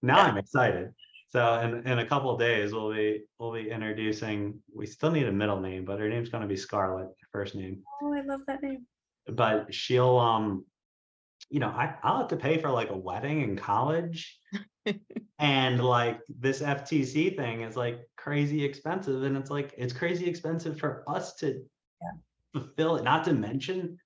[0.01, 0.93] now I'm excited.
[1.37, 5.27] So in, in a couple of days we'll be we'll be introducing we still need
[5.27, 7.83] a middle name, but her name's gonna be Scarlett, first name.
[8.01, 8.87] Oh, I love that name.
[9.27, 10.65] but she'll um
[11.51, 14.39] you know I, i'll have to pay for like a wedding in college.
[15.39, 20.79] And like this ftc thing is like crazy expensive and it's like it's crazy expensive
[20.79, 21.63] for us to
[22.51, 23.99] fulfill it not to mention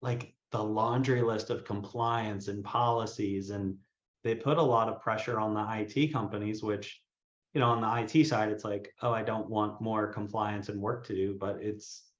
[0.00, 3.76] like the laundry list of compliance and policies and
[4.24, 7.00] they put a lot of pressure on the it companies which
[7.54, 10.80] you know on the it side it's like oh i don't want more compliance and
[10.80, 12.10] work to do but it's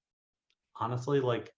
[0.79, 1.53] honestly like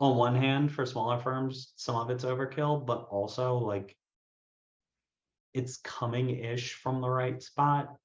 [0.00, 3.96] on one hand for smaller firms some of it's overkill but also like
[5.54, 7.96] it's coming ish from the right spot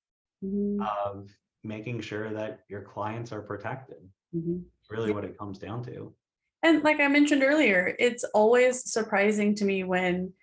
[0.43, 1.29] Mhm, of
[1.63, 4.63] making sure that your clients are protected mhm.
[4.89, 6.13] really what it comes down to.
[6.63, 10.33] And like I mentioned earlier, it's always surprising to me when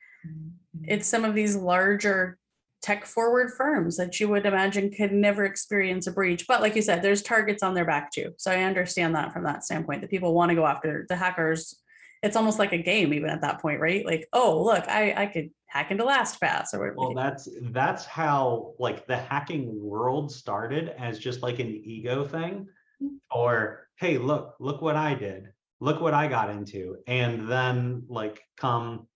[0.87, 2.39] it's some of these larger
[2.83, 6.47] tech forward firms that you would imagine could never experience a breach.
[6.47, 8.33] But like you said, there's targets on their back too.
[8.39, 11.77] So I understand that from that standpoint that people want to go after the hackers.
[12.23, 14.05] It's almost like a game even at that point, right?
[14.05, 16.95] Like, oh, look, I, I could hack into LastPass or whatever.
[16.97, 22.67] Well, that's that's how like the hacking world started as just like an ego thing,
[23.03, 23.17] Mm.
[23.31, 25.49] or hey, look, look what I did,
[25.81, 29.07] look what I got into, and then like come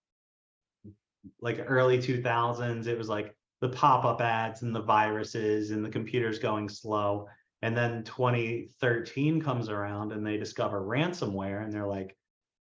[1.41, 6.39] like early 2000s, it was like the pop-up ads and the viruses and the computers
[6.39, 7.27] going slow.
[7.61, 12.17] And then 2013 comes around and they discover ransomware and they're like,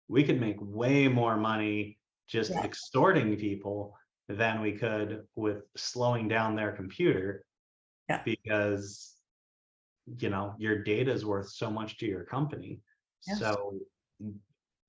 [0.09, 1.99] we could make way more money
[2.29, 2.65] just Yeah.
[2.65, 3.97] extorting people
[4.29, 7.45] than we could with slowing down their computer.
[8.09, 8.23] Yeah.
[8.25, 9.17] Because
[10.19, 12.81] you know, your data is worth so much to your company.
[13.27, 13.39] Yes.
[13.39, 13.79] So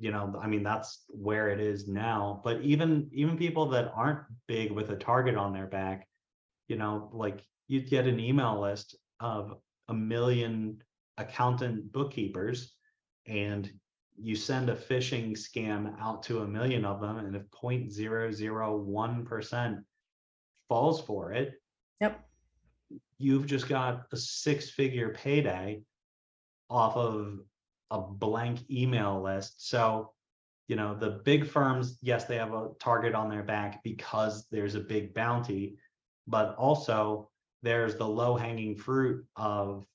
[0.04, 2.42] you know, I mean, that's where it is now.
[2.44, 6.10] But even even people that aren't big with a target on their back,
[6.68, 7.40] you know, like
[7.70, 9.56] you'd get an email list of
[9.88, 10.84] a million
[11.18, 12.74] accountant bookkeepers
[13.28, 13.72] and
[14.18, 19.84] you send a phishing scam out to a million of them and if 0.001%
[20.68, 21.54] falls for it
[22.02, 22.20] Yep.
[23.20, 25.82] you've just got a six figure payday
[26.70, 27.40] off of
[27.94, 30.12] a blank email list so
[30.68, 34.76] you know the big firms yes they have a target on their back because there's
[34.76, 35.78] a big bounty
[36.28, 37.30] but also
[37.62, 39.86] there's the low hanging fruit of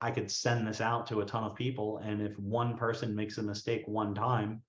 [0.00, 3.38] I could send this out to a ton of people and if one person makes
[3.38, 4.62] a mistake one time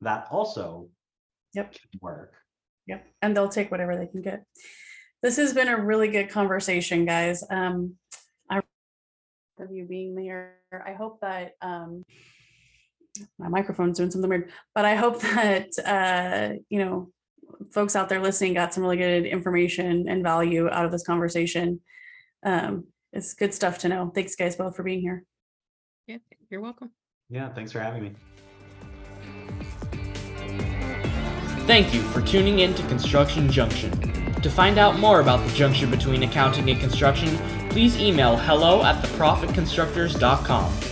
[0.00, 0.88] that also
[1.54, 1.72] Yep.
[1.72, 2.34] can work.
[2.86, 3.06] Yep.
[3.20, 4.44] And they'll take whatever they can get.
[5.22, 7.44] This has been a really good conversation, guys.
[7.48, 7.94] Um,
[9.58, 10.56] of you being there.
[10.86, 12.04] I hope that um
[13.38, 17.10] my microphone's doing something weird, but I hope that uh, you know,
[17.70, 21.80] folks out there listening got some really good information and value out of this conversation.
[22.44, 24.10] Um, it's good stuff to know.
[24.14, 25.24] Thanks, guys, both for being here.
[26.06, 26.18] Yeah,
[26.50, 26.90] you're welcome.
[27.28, 28.12] Yeah, thanks for having me.
[31.66, 33.90] Thank you for tuning in to Construction Junction.
[34.42, 37.38] To find out more about the junction between accounting and construction,
[37.72, 40.91] please email hello at theprofitconstructors.com.